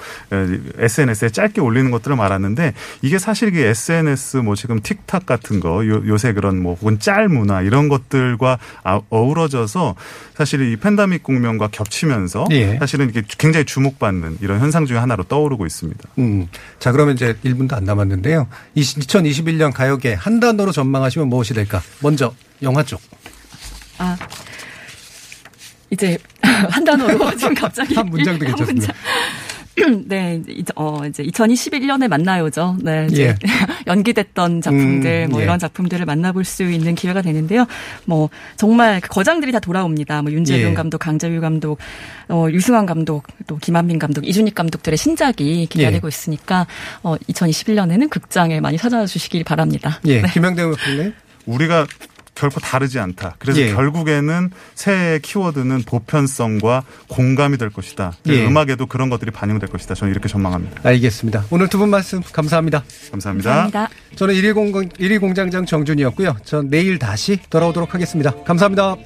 [0.78, 6.02] SNS에 짧게 올리는 것들을 말하는데 이게 사실 이게 SNS 뭐 지금 틱탁 같은 거 요,
[6.06, 9.94] 요새 그런 뭐 혹은 짤 문화 이런 것들과 아- 어우러져서
[10.36, 12.76] 사실 이 팬데믹 국면과 겹치면서 예.
[12.78, 16.08] 사실은 이게 굉장히 주목받는 이런 현상 중에 하나로 떠오르고 있습니다.
[16.18, 16.48] 음.
[16.78, 18.48] 자, 그러면 이제 1분도 안 남았는데요.
[18.76, 21.80] 2021년 가요계 한 단어로 전망하시면 무엇이 될까?
[22.00, 23.00] 먼저 영화 쪽.
[23.98, 24.16] 아
[25.90, 28.92] 이제 한 단어로 지금 갑자기 한 문장도 한 괜찮습니다.
[28.92, 29.11] 문장.
[30.06, 32.76] 네, 이제, 어, 이제 2021년에 만나요죠.
[32.82, 33.36] 네, 이제 예.
[33.86, 35.44] 연기됐던 작품들, 음, 뭐 예.
[35.44, 37.66] 이런 작품들을 만나볼 수 있는 기회가 되는데요.
[38.04, 40.22] 뭐 정말 그 거장들이 다 돌아옵니다.
[40.22, 40.74] 뭐 윤재룡 예.
[40.74, 41.78] 감독, 강재규 감독,
[42.28, 46.08] 어, 유승환 감독, 또 김한민 감독, 이준익 감독들의 신작이 기다리고 예.
[46.08, 46.66] 있으니까
[47.02, 50.00] 어, 2021년에는 극장에 많이 찾아주시길 바랍니다.
[50.06, 50.20] 예.
[50.20, 50.28] 네.
[50.32, 51.14] 김영대 의원님.
[51.46, 51.86] 우리가
[52.34, 53.36] 결코 다르지 않다.
[53.38, 53.72] 그래서 예.
[53.74, 58.12] 결국에는 새해의 키워드는 보편성과 공감이 될 것이다.
[58.28, 58.46] 예.
[58.46, 59.94] 음악에도 그런 것들이 반영될 것이다.
[59.94, 60.80] 저는 이렇게 전망합니다.
[60.88, 61.44] 알겠습니다.
[61.50, 62.84] 오늘 두 분 말씀 감사합니다.
[63.10, 63.50] 감사합니다.
[63.50, 63.88] 감사합니다.
[64.16, 66.36] 저는 1일 공장, 1일 공장장 정준이었고요.
[66.44, 68.32] 전 내일 다시 돌아오도록 하겠습니다.
[68.44, 68.96] 감사합니다.